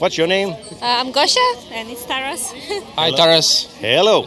What's 0.02 0.18
your 0.18 0.28
name? 0.28 0.48
Uh, 0.82 1.02
I'm 1.02 1.12
Gosha, 1.12 1.48
and 1.76 1.90
it's 1.92 2.06
Taras. 2.08 2.54
Hi, 3.00 3.12
Taras. 3.18 3.70
Hello. 3.82 4.26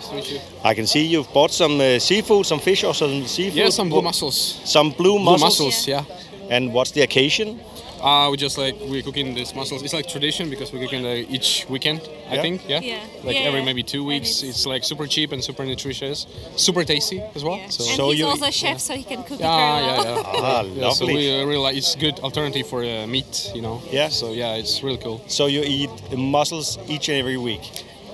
I 0.64 0.74
can 0.74 0.86
see 0.86 1.02
you've 1.16 1.32
bought 1.32 1.52
some 1.52 1.80
uh, 1.80 1.98
seafood, 1.98 2.44
some 2.44 2.60
fish 2.60 2.84
or 2.84 2.94
some 2.94 3.26
seafood. 3.26 3.56
Yeah, 3.56 3.70
some 3.70 3.88
blue 3.90 4.02
mussels. 4.02 4.60
Some 4.64 4.90
blue 4.90 5.18
Blue 5.18 5.24
mussels. 5.24 5.42
mussels, 5.42 5.88
yeah. 5.88 6.04
And 6.50 6.72
what's 6.72 6.90
the 6.92 7.02
occasion? 7.02 7.60
Uh, 8.04 8.28
we 8.30 8.36
just 8.36 8.58
like 8.58 8.74
we're 8.90 9.02
cooking 9.02 9.34
these 9.34 9.54
mussels. 9.54 9.82
It's 9.82 9.94
like 9.94 10.06
tradition 10.06 10.50
because 10.50 10.70
we're 10.72 10.82
cooking 10.84 11.06
uh, 11.06 11.34
each 11.36 11.64
weekend. 11.70 12.00
I 12.28 12.34
Yeah. 12.34 12.42
think, 12.42 12.60
yeah. 12.68 12.80
Yeah. 12.80 12.98
Like 13.24 13.36
Yeah, 13.36 13.48
every 13.48 13.60
yeah. 13.60 13.64
maybe 13.70 13.82
two 13.82 14.04
weeks. 14.04 14.28
it's- 14.42 14.50
It's, 14.50 14.66
like 14.66 14.84
super 14.84 15.06
cheap 15.06 15.32
and 15.32 15.42
super 15.42 15.64
nutritious, 15.64 16.26
super 16.56 16.84
tasty 16.84 17.18
as 17.34 17.42
well. 17.42 17.56
Yeah. 17.56 17.70
So, 17.70 17.84
and 17.88 17.96
So 17.96 18.10
he's 18.10 18.18
you- 18.20 18.26
also 18.26 18.44
a 18.46 18.52
chef, 18.52 18.78
so 18.80 18.92
he 18.94 19.04
can 19.04 19.22
cook 19.28 19.40
yeah, 19.40 19.46
it 19.48 19.56
very 19.56 19.86
yeah, 19.86 20.04
well. 20.04 20.34
yeah. 20.34 20.40
Ah, 20.44 20.62
Yeah, 20.62 20.90
so 20.98 21.06
we 21.06 21.30
uh, 21.40 21.46
really 21.46 21.64
like 21.66 21.76
it's 21.80 21.94
good 21.96 22.16
alternative 22.20 22.66
for 22.66 22.80
uh, 22.84 23.06
meat, 23.06 23.50
you 23.56 23.62
know. 23.62 23.76
Yeah. 23.90 24.10
So 24.10 24.26
yeah, 24.32 24.60
it's 24.60 24.82
really 24.82 24.98
cool. 25.04 25.18
So 25.26 25.46
you 25.46 25.62
eat 25.64 25.90
mussels 26.36 26.78
each 26.88 27.08
and 27.08 27.16
every 27.18 27.38
week? 27.38 27.64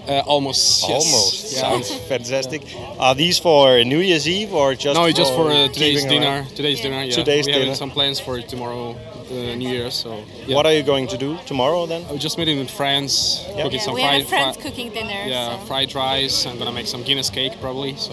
Uh, 0.09 0.23
almost. 0.35 0.83
yes. 0.89 0.91
Almost. 0.91 1.53
Yeah. 1.53 1.61
Sounds 1.61 1.89
fantastic. 2.13 2.63
Are 2.99 3.15
these 3.15 3.39
for 3.39 3.83
New 3.85 3.99
Year's 4.01 4.27
Eve 4.29 4.53
or 4.55 4.75
just 4.75 4.95
no, 4.99 5.05
it's 5.07 5.19
just 5.19 5.35
for 5.35 5.51
uh, 5.51 5.69
today's 5.69 6.03
keeping 6.03 6.23
around? 6.23 6.45
dinner. 6.45 6.57
Today's 6.57 6.79
Yeah. 6.79 6.85
dinner. 6.85 7.03
Yeah. 7.05 7.15
Today's 7.23 7.47
we 7.47 7.53
dinner. 7.53 7.67
have 7.67 7.77
some 7.77 7.91
plans 7.91 8.19
for 8.19 8.41
tomorrow, 8.41 8.97
uh, 9.31 9.55
New 9.57 9.69
Year. 9.69 9.91
So 9.91 10.09
yeah. 10.47 10.57
What 10.57 10.67
are 10.67 10.73
you 10.79 10.83
going 10.83 11.07
to 11.09 11.17
do 11.19 11.37
tomorrow 11.47 11.87
then? 11.87 12.03
I'm 12.11 12.19
just 12.19 12.37
meeting 12.39 12.59
with 12.59 12.71
friends, 12.71 13.43
cooking 13.57 13.73
Yeah, 13.73 13.81
some 13.87 13.95
we 13.95 14.03
fried, 14.03 14.21
have 14.21 14.29
friends 14.29 14.57
cooking 14.57 14.91
dinner. 14.91 15.23
Yeah, 15.27 15.59
so. 15.59 15.67
fried 15.67 15.95
rice. 15.95 16.47
I'm 16.47 16.59
gonna 16.59 16.73
make 16.73 16.87
some 16.87 17.03
Guinness 17.05 17.31
cake 17.31 17.53
probably. 17.61 17.97
So 17.97 18.13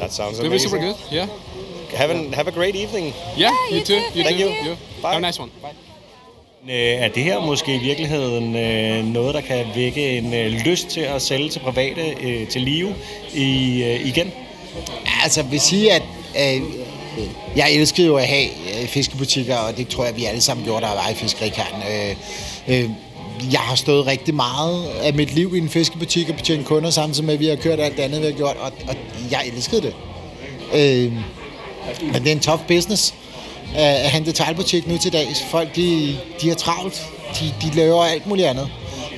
That 0.00 0.12
sounds 0.12 0.38
it'll 0.38 0.42
be 0.50 0.56
amazing. 0.56 0.70
super 0.70 0.82
good. 0.86 0.96
Yeah. 1.10 1.26
Have, 1.96 2.10
an, 2.10 2.32
have 2.32 2.48
a 2.48 2.52
great 2.52 2.74
evening. 2.74 3.12
Yeah. 3.36 3.50
you 3.70 3.76
you 3.78 3.84
too. 3.84 4.00
too. 4.00 4.18
You 4.18 4.24
Thank 4.24 4.38
too. 4.38 4.50
you. 4.68 4.76
Bye. 5.02 5.12
Have 5.12 5.18
a 5.18 5.26
nice 5.28 5.38
one. 5.40 5.50
Bye. 5.62 5.74
Øh, 6.68 7.02
Er 7.04 7.08
det 7.08 7.22
her 7.22 7.40
måske 7.40 7.74
i 7.74 7.78
virkeligheden 7.78 8.56
øh, 8.56 9.04
noget, 9.04 9.34
der 9.34 9.40
kan 9.40 9.66
vække 9.74 10.18
en 10.18 10.34
øh, 10.34 10.52
lyst 10.52 10.88
til 10.88 11.00
at 11.00 11.22
sælge 11.22 11.48
til 11.48 11.60
private 11.60 12.14
til 12.46 12.62
live 12.62 12.94
i, 13.34 13.82
igen? 14.04 14.32
Altså, 15.22 15.40
jeg 15.40 15.50
vil 15.50 15.60
sige, 15.60 15.92
at 15.92 16.02
øh, 16.38 16.62
jeg 17.56 17.72
elskede 17.72 18.06
jo 18.06 18.16
at 18.16 18.26
have 18.26 18.46
øh, 18.46 18.88
fiskebutikker, 18.88 19.56
og 19.56 19.76
det 19.76 19.88
tror 19.88 20.04
jeg, 20.04 20.16
vi 20.16 20.24
alle 20.24 20.40
sammen 20.40 20.64
gjorde, 20.64 20.86
der 20.86 20.94
var 20.94 21.08
i 21.08 21.14
Fiskerikarten. 21.14 21.82
Øh, 21.92 22.16
øh, 22.68 22.90
jeg 23.52 23.60
har 23.60 23.74
stået 23.74 24.06
rigtig 24.06 24.34
meget 24.34 24.88
af 25.02 25.14
mit 25.14 25.34
liv 25.34 25.54
i 25.54 25.58
en 25.58 25.68
fiskebutik 25.68 26.28
og 26.28 26.36
betjent 26.36 26.66
kunder, 26.66 26.90
samtidig 26.90 27.26
med, 27.26 27.34
at 27.34 27.40
vi 27.40 27.46
har 27.46 27.56
kørt 27.56 27.80
alt 27.80 27.96
det 27.96 28.02
andet, 28.02 28.20
vi 28.20 28.26
har 28.26 28.32
gjort, 28.32 28.56
og, 28.56 28.72
og 28.88 28.96
jeg 29.30 29.42
elskede 29.54 29.82
det. 29.82 29.94
Øh, 30.74 31.12
men 32.02 32.14
det 32.14 32.26
er 32.26 32.32
en 32.32 32.40
tough 32.40 32.66
business 32.68 33.14
at 33.74 34.10
have 34.10 34.20
en 34.20 34.26
detaljbutik 34.26 34.88
nu 34.88 34.98
til 34.98 35.12
dags. 35.12 35.42
Folk, 35.50 35.76
de, 35.76 36.18
de 36.42 36.50
er 36.50 36.54
travlt. 36.54 37.06
De, 37.40 37.54
de 37.62 37.76
laver 37.76 38.04
alt 38.04 38.26
muligt 38.26 38.48
andet. 38.48 38.68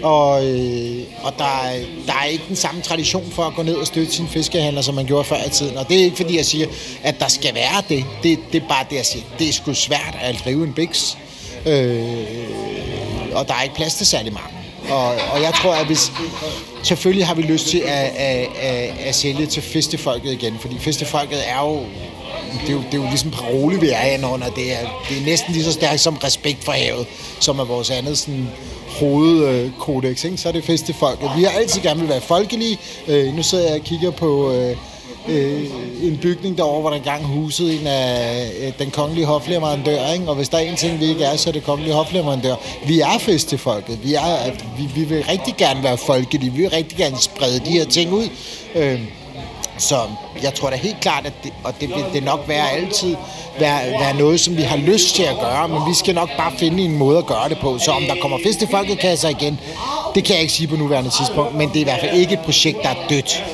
Og, 0.02 0.46
øh, 0.46 1.02
og 1.22 1.32
der, 1.38 1.44
er- 1.44 1.84
der 2.06 2.12
er 2.12 2.24
ikke 2.24 2.44
den 2.48 2.56
samme 2.56 2.80
tradition 2.82 3.30
for 3.30 3.42
at 3.42 3.54
gå 3.54 3.62
ned 3.62 3.74
og 3.74 3.86
støtte 3.86 4.12
sin 4.12 4.28
fiskehandler, 4.28 4.82
som 4.82 4.94
man 4.94 5.06
gjorde 5.06 5.24
før 5.24 5.36
i 5.46 5.50
tiden. 5.50 5.76
Og 5.76 5.88
det 5.88 6.00
er 6.00 6.04
ikke 6.04 6.16
fordi, 6.16 6.36
jeg 6.36 6.44
siger, 6.44 6.66
at 7.02 7.20
der 7.20 7.28
skal 7.28 7.54
være 7.54 7.82
det. 7.88 8.04
Det, 8.22 8.38
det 8.52 8.62
er 8.62 8.68
bare 8.68 8.84
det, 8.90 8.96
jeg 8.96 9.06
siger. 9.06 9.24
Det 9.38 9.48
er 9.48 9.52
sgu 9.52 9.72
svært 9.74 10.18
at 10.22 10.36
drive 10.44 10.64
en 10.64 10.72
biks. 10.72 11.18
Øh, 11.66 12.04
og 13.32 13.48
der 13.48 13.54
er 13.54 13.62
ikke 13.62 13.74
plads 13.74 13.94
til 13.94 14.06
særlig 14.06 14.32
mange. 14.32 14.48
Og, 14.90 15.06
og 15.32 15.42
jeg 15.42 15.52
tror, 15.62 15.74
at 15.74 15.86
hvis... 15.86 16.12
Selvfølgelig 16.82 17.26
har 17.26 17.34
vi 17.34 17.42
lyst 17.42 17.66
til 17.66 17.78
at, 17.78 18.10
at, 18.16 18.48
at, 18.60 18.90
at 19.00 19.14
sælge 19.14 19.46
til 19.46 19.62
festefolket 19.62 20.32
igen, 20.32 20.56
fordi 20.60 20.78
festefolket 20.78 21.38
er 21.48 21.60
jo 21.60 21.80
det 22.60 22.68
er 22.68 22.72
jo, 22.72 22.78
det 22.78 22.94
er 22.94 23.02
jo 23.02 23.08
ligesom 23.08 23.30
parole, 23.30 23.80
vi 23.80 23.88
er 23.88 24.02
inde 24.02 24.28
under. 24.28 24.48
Det 24.48 24.72
er, 24.72 25.04
det 25.08 25.18
er 25.18 25.24
næsten 25.24 25.52
lige 25.52 25.64
så 25.64 25.72
stærkt 25.72 26.00
som 26.00 26.16
respekt 26.16 26.64
for 26.64 26.72
havet, 26.72 27.06
som 27.40 27.58
er 27.58 27.64
vores 27.64 27.90
andet 27.90 28.18
sådan, 28.18 28.48
hovedkodex. 28.88 30.24
Ikke? 30.24 30.36
Så 30.36 30.48
er 30.48 30.52
det 30.52 30.94
folk. 30.98 31.20
Vi 31.36 31.42
har 31.42 31.50
altid 31.50 31.82
gerne 31.82 32.00
vil 32.00 32.08
være 32.08 32.20
folkelige. 32.20 32.78
Øh, 33.08 33.34
nu 33.34 33.42
sidder 33.42 33.64
jeg 33.64 33.74
og 33.74 33.84
kigger 33.84 34.10
på 34.10 34.52
øh, 34.52 34.76
øh, 35.28 35.64
en 36.02 36.18
bygning 36.22 36.58
derovre, 36.58 36.80
hvor 36.80 36.90
der 36.90 36.96
engang 36.96 37.24
husede 37.24 37.80
en 37.80 37.86
af 37.86 38.50
øh, 38.60 38.72
den 38.78 38.90
kongelige 38.90 39.26
hofleverandør. 39.26 40.12
Ikke? 40.12 40.28
Og 40.28 40.34
hvis 40.34 40.48
der 40.48 40.58
er 40.58 40.62
en 40.62 40.76
ting, 40.76 41.00
vi 41.00 41.04
ikke 41.04 41.24
er, 41.24 41.36
så 41.36 41.50
er 41.50 41.52
det 41.52 41.64
kongelige 41.64 41.94
hofleverandør. 41.94 42.54
Vi 42.86 43.00
er 43.00 43.18
festefolket. 43.20 43.98
Vi, 44.04 44.14
er, 44.14 44.50
vi, 44.78 44.88
vi 44.94 45.04
vil 45.04 45.24
rigtig 45.24 45.54
gerne 45.56 45.82
være 45.82 45.96
folkelige. 45.96 46.52
Vi 46.52 46.60
vil 46.60 46.70
rigtig 46.70 46.98
gerne 46.98 47.16
sprede 47.20 47.58
de 47.58 47.70
her 47.70 47.84
ting 47.84 48.12
ud. 48.12 48.28
Øh, 48.74 49.00
så 49.78 49.96
jeg 50.42 50.54
tror 50.54 50.70
da 50.70 50.76
helt 50.76 51.00
klart, 51.00 51.26
at 51.26 51.32
det, 51.44 51.52
og 51.64 51.80
det 51.80 51.88
vil 51.88 52.04
det 52.12 52.24
nok 52.24 52.44
være 52.48 52.70
altid 52.70 53.16
være, 53.58 53.90
være 54.00 54.14
noget, 54.14 54.40
som 54.40 54.56
vi 54.56 54.62
har 54.62 54.76
lyst 54.76 55.14
til 55.14 55.22
at 55.22 55.38
gøre, 55.40 55.68
men 55.68 55.78
vi 55.88 55.94
skal 55.94 56.14
nok 56.14 56.28
bare 56.36 56.52
finde 56.58 56.82
en 56.82 56.98
måde 56.98 57.18
at 57.18 57.26
gøre 57.26 57.48
det 57.48 57.58
på. 57.58 57.78
Så 57.78 57.90
om 57.90 58.02
der 58.02 58.14
kommer 58.22 58.38
fisk 58.46 58.58
til 58.58 58.68
folkekasser 58.70 59.28
igen, 59.28 59.60
det 60.14 60.24
kan 60.24 60.34
jeg 60.34 60.42
ikke 60.42 60.54
sige 60.54 60.66
på 60.66 60.76
nuværende 60.76 61.10
tidspunkt, 61.10 61.54
men 61.54 61.68
det 61.68 61.76
er 61.76 61.80
i 61.80 61.84
hvert 61.84 62.00
fald 62.00 62.16
ikke 62.16 62.32
et 62.32 62.40
projekt, 62.40 62.78
der 62.82 62.88
er 62.88 63.08
dødt. 63.08 63.44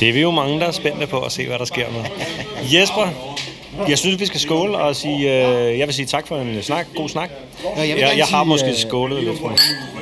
Det 0.00 0.08
er 0.08 0.12
vi 0.12 0.20
jo 0.20 0.30
mange, 0.30 0.60
der 0.60 0.66
er 0.66 0.72
spændte 0.72 1.06
på 1.06 1.20
at 1.20 1.32
se, 1.32 1.46
hvad 1.46 1.58
der 1.58 1.64
sker 1.64 1.86
med. 1.90 2.04
Jesper, 2.72 3.08
jeg 3.88 3.98
synes, 3.98 4.20
vi 4.20 4.26
skal 4.26 4.40
skåle 4.40 4.78
og 4.78 4.96
sige, 4.96 5.46
øh, 5.46 5.78
jeg 5.78 5.86
vil 5.86 5.94
sige 5.94 6.06
tak 6.06 6.26
for 6.28 6.36
en 6.36 6.62
snak, 6.62 6.86
god 6.96 7.08
snak. 7.08 7.30
Ja, 7.76 7.80
jeg 7.80 7.88
jeg, 7.88 7.98
jeg 8.16 8.26
har 8.26 8.42
sige, 8.42 8.48
måske 8.48 8.68
øh, 8.68 8.76
skålet 8.76 9.24
lidt 9.24 9.38
for 9.40 9.52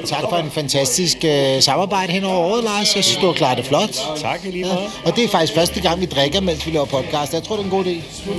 Tak 0.07 0.21
for 0.29 0.37
en 0.37 0.51
fantastisk 0.51 1.17
øh, 1.25 1.63
samarbejde 1.63 2.13
hen 2.13 2.25
over 2.25 2.37
året, 2.37 2.65
Lars. 2.65 2.97
Jeg 2.97 3.05
synes, 3.05 3.17
du 3.21 3.27
har 3.27 3.33
klaret 3.33 3.59
det 3.59 3.67
flot. 3.67 3.97
Tak 4.21 4.41
i 4.45 4.51
lige 4.51 4.67
Ja. 4.67 4.75
måde. 4.75 4.87
Og 5.05 5.17
det 5.17 5.25
er 5.25 5.29
faktisk 5.29 5.55
første 5.55 5.81
gang, 5.81 6.01
vi 6.01 6.07
drikker, 6.07 6.41
mens 6.41 6.67
vi 6.67 6.71
laver 6.71 6.87
podcast. 6.87 7.33
Jeg 7.35 7.43
tror, 7.43 7.57
det 7.57 7.61
er 7.61 7.65
en 7.65 7.71
god 7.71 7.85
idé. 7.85 7.97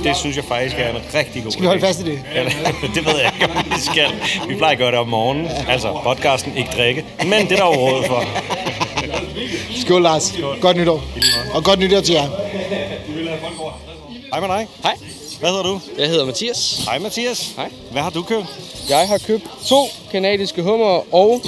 Det 0.08 0.16
synes 0.16 0.36
jeg 0.36 0.44
faktisk 0.44 0.76
er 0.78 0.88
en 0.88 0.96
rigtig 1.14 1.42
god 1.42 1.52
Skal 1.52 1.62
vi 1.62 1.66
holde 1.66 1.80
idé. 1.82 1.86
fast 1.86 2.00
i 2.00 2.04
det? 2.04 2.20
Ja, 2.34 2.44
det 2.94 3.06
ved 3.06 3.14
jeg 3.22 3.32
ikke, 3.40 3.54
om 3.54 3.64
vi 3.64 3.80
skal. 3.80 4.10
Vi 4.48 4.54
plejer 4.54 4.72
at 4.72 4.78
gøre 4.78 4.90
det 4.90 4.98
om 4.98 5.08
morgenen. 5.08 5.48
Altså, 5.68 6.00
podcasten 6.04 6.56
ikke 6.56 6.70
drikke. 6.76 7.04
Men 7.22 7.32
det 7.48 7.52
er 7.52 7.56
der 7.56 7.64
jo 7.64 7.72
råd 7.88 8.04
for. 8.06 8.24
Skål, 9.80 10.02
Lars. 10.02 10.34
Godt 10.60 10.76
nytår. 10.76 11.02
Og 11.54 11.64
godt 11.64 11.80
nytår 11.80 12.00
til 12.00 12.14
jer. 12.14 12.28
Hej 14.32 14.40
med 14.40 14.48
dig. 14.48 14.66
Hej, 14.82 14.94
Hvad 15.40 15.48
hedder 15.50 15.62
du? 15.62 15.80
jeg 15.98 16.08
hedder 16.08 16.24
Mathias. 16.24 16.82
Hej 16.84 16.98
Mathias. 16.98 17.52
Hej. 17.56 17.70
Hvad 17.92 18.02
har 18.02 18.10
du 18.10 18.22
købt? 18.22 18.46
Jeg 18.88 19.08
har 19.08 19.18
købt 19.18 19.44
to 19.66 19.84
kanadiske 20.10 20.62
hummer 20.62 21.14
og 21.14 21.42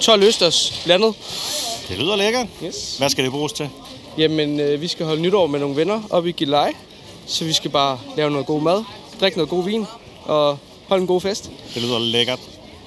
12 0.00 0.22
østers 0.22 0.80
blandet. 0.84 1.14
Det 1.88 1.98
lyder 1.98 2.16
lækkert. 2.16 2.46
Yes. 2.64 2.96
Hvad 2.98 3.08
skal 3.10 3.24
det 3.24 3.32
bruges 3.32 3.52
til? 3.52 3.68
Jamen, 4.18 4.60
øh, 4.60 4.80
vi 4.80 4.88
skal 4.88 5.06
holde 5.06 5.22
nytår 5.22 5.46
med 5.46 5.60
nogle 5.60 5.76
venner 5.76 6.02
oppe 6.10 6.28
i 6.28 6.32
Gilleleje. 6.32 6.72
Så 7.26 7.44
vi 7.44 7.52
skal 7.52 7.70
bare 7.70 7.98
lave 8.16 8.30
noget 8.30 8.46
god 8.46 8.62
mad, 8.62 8.84
drikke 9.20 9.38
noget 9.38 9.50
god 9.50 9.64
vin 9.64 9.86
og 10.24 10.58
holde 10.88 11.00
en 11.00 11.06
god 11.06 11.20
fest. 11.20 11.50
Det 11.74 11.82
lyder 11.82 11.98
lækkert. 11.98 12.38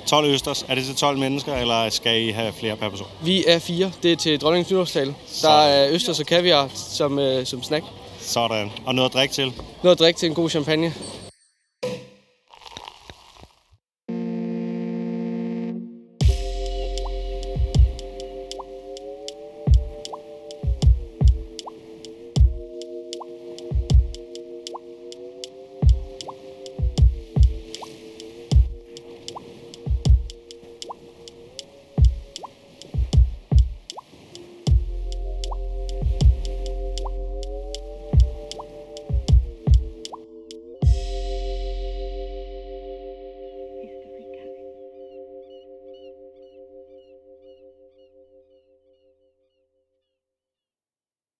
12 0.08 0.26
østers. 0.26 0.66
Er 0.68 0.76
det 0.76 0.86
til 0.86 0.96
12 0.96 1.18
mennesker, 1.18 1.56
eller 1.56 1.90
skal 1.90 2.22
I 2.22 2.32
have 2.32 2.54
flere 2.60 2.76
per 2.76 2.90
person? 2.90 3.08
Vi 3.22 3.44
er 3.48 3.60
fire. 3.60 3.92
Det 4.04 4.12
er 4.12 4.16
til 4.16 4.42
dronningens 4.42 4.72
nytårstale. 4.72 5.16
Der 5.42 5.50
er 5.62 5.90
østers 5.92 6.20
og 6.20 6.26
kaviar 6.26 6.70
som, 6.76 7.20
øh, 7.20 7.46
som 7.46 7.64
snack. 7.64 7.84
Sådan. 8.26 8.72
Og 8.86 8.96
noget 8.96 9.10
at 9.10 9.14
drikke 9.14 9.34
til. 9.34 9.54
Noget 9.84 9.96
at 9.96 10.00
drikke 10.00 10.18
til 10.18 10.30
en 10.30 10.36
god 10.36 10.50
champagne. 10.50 10.94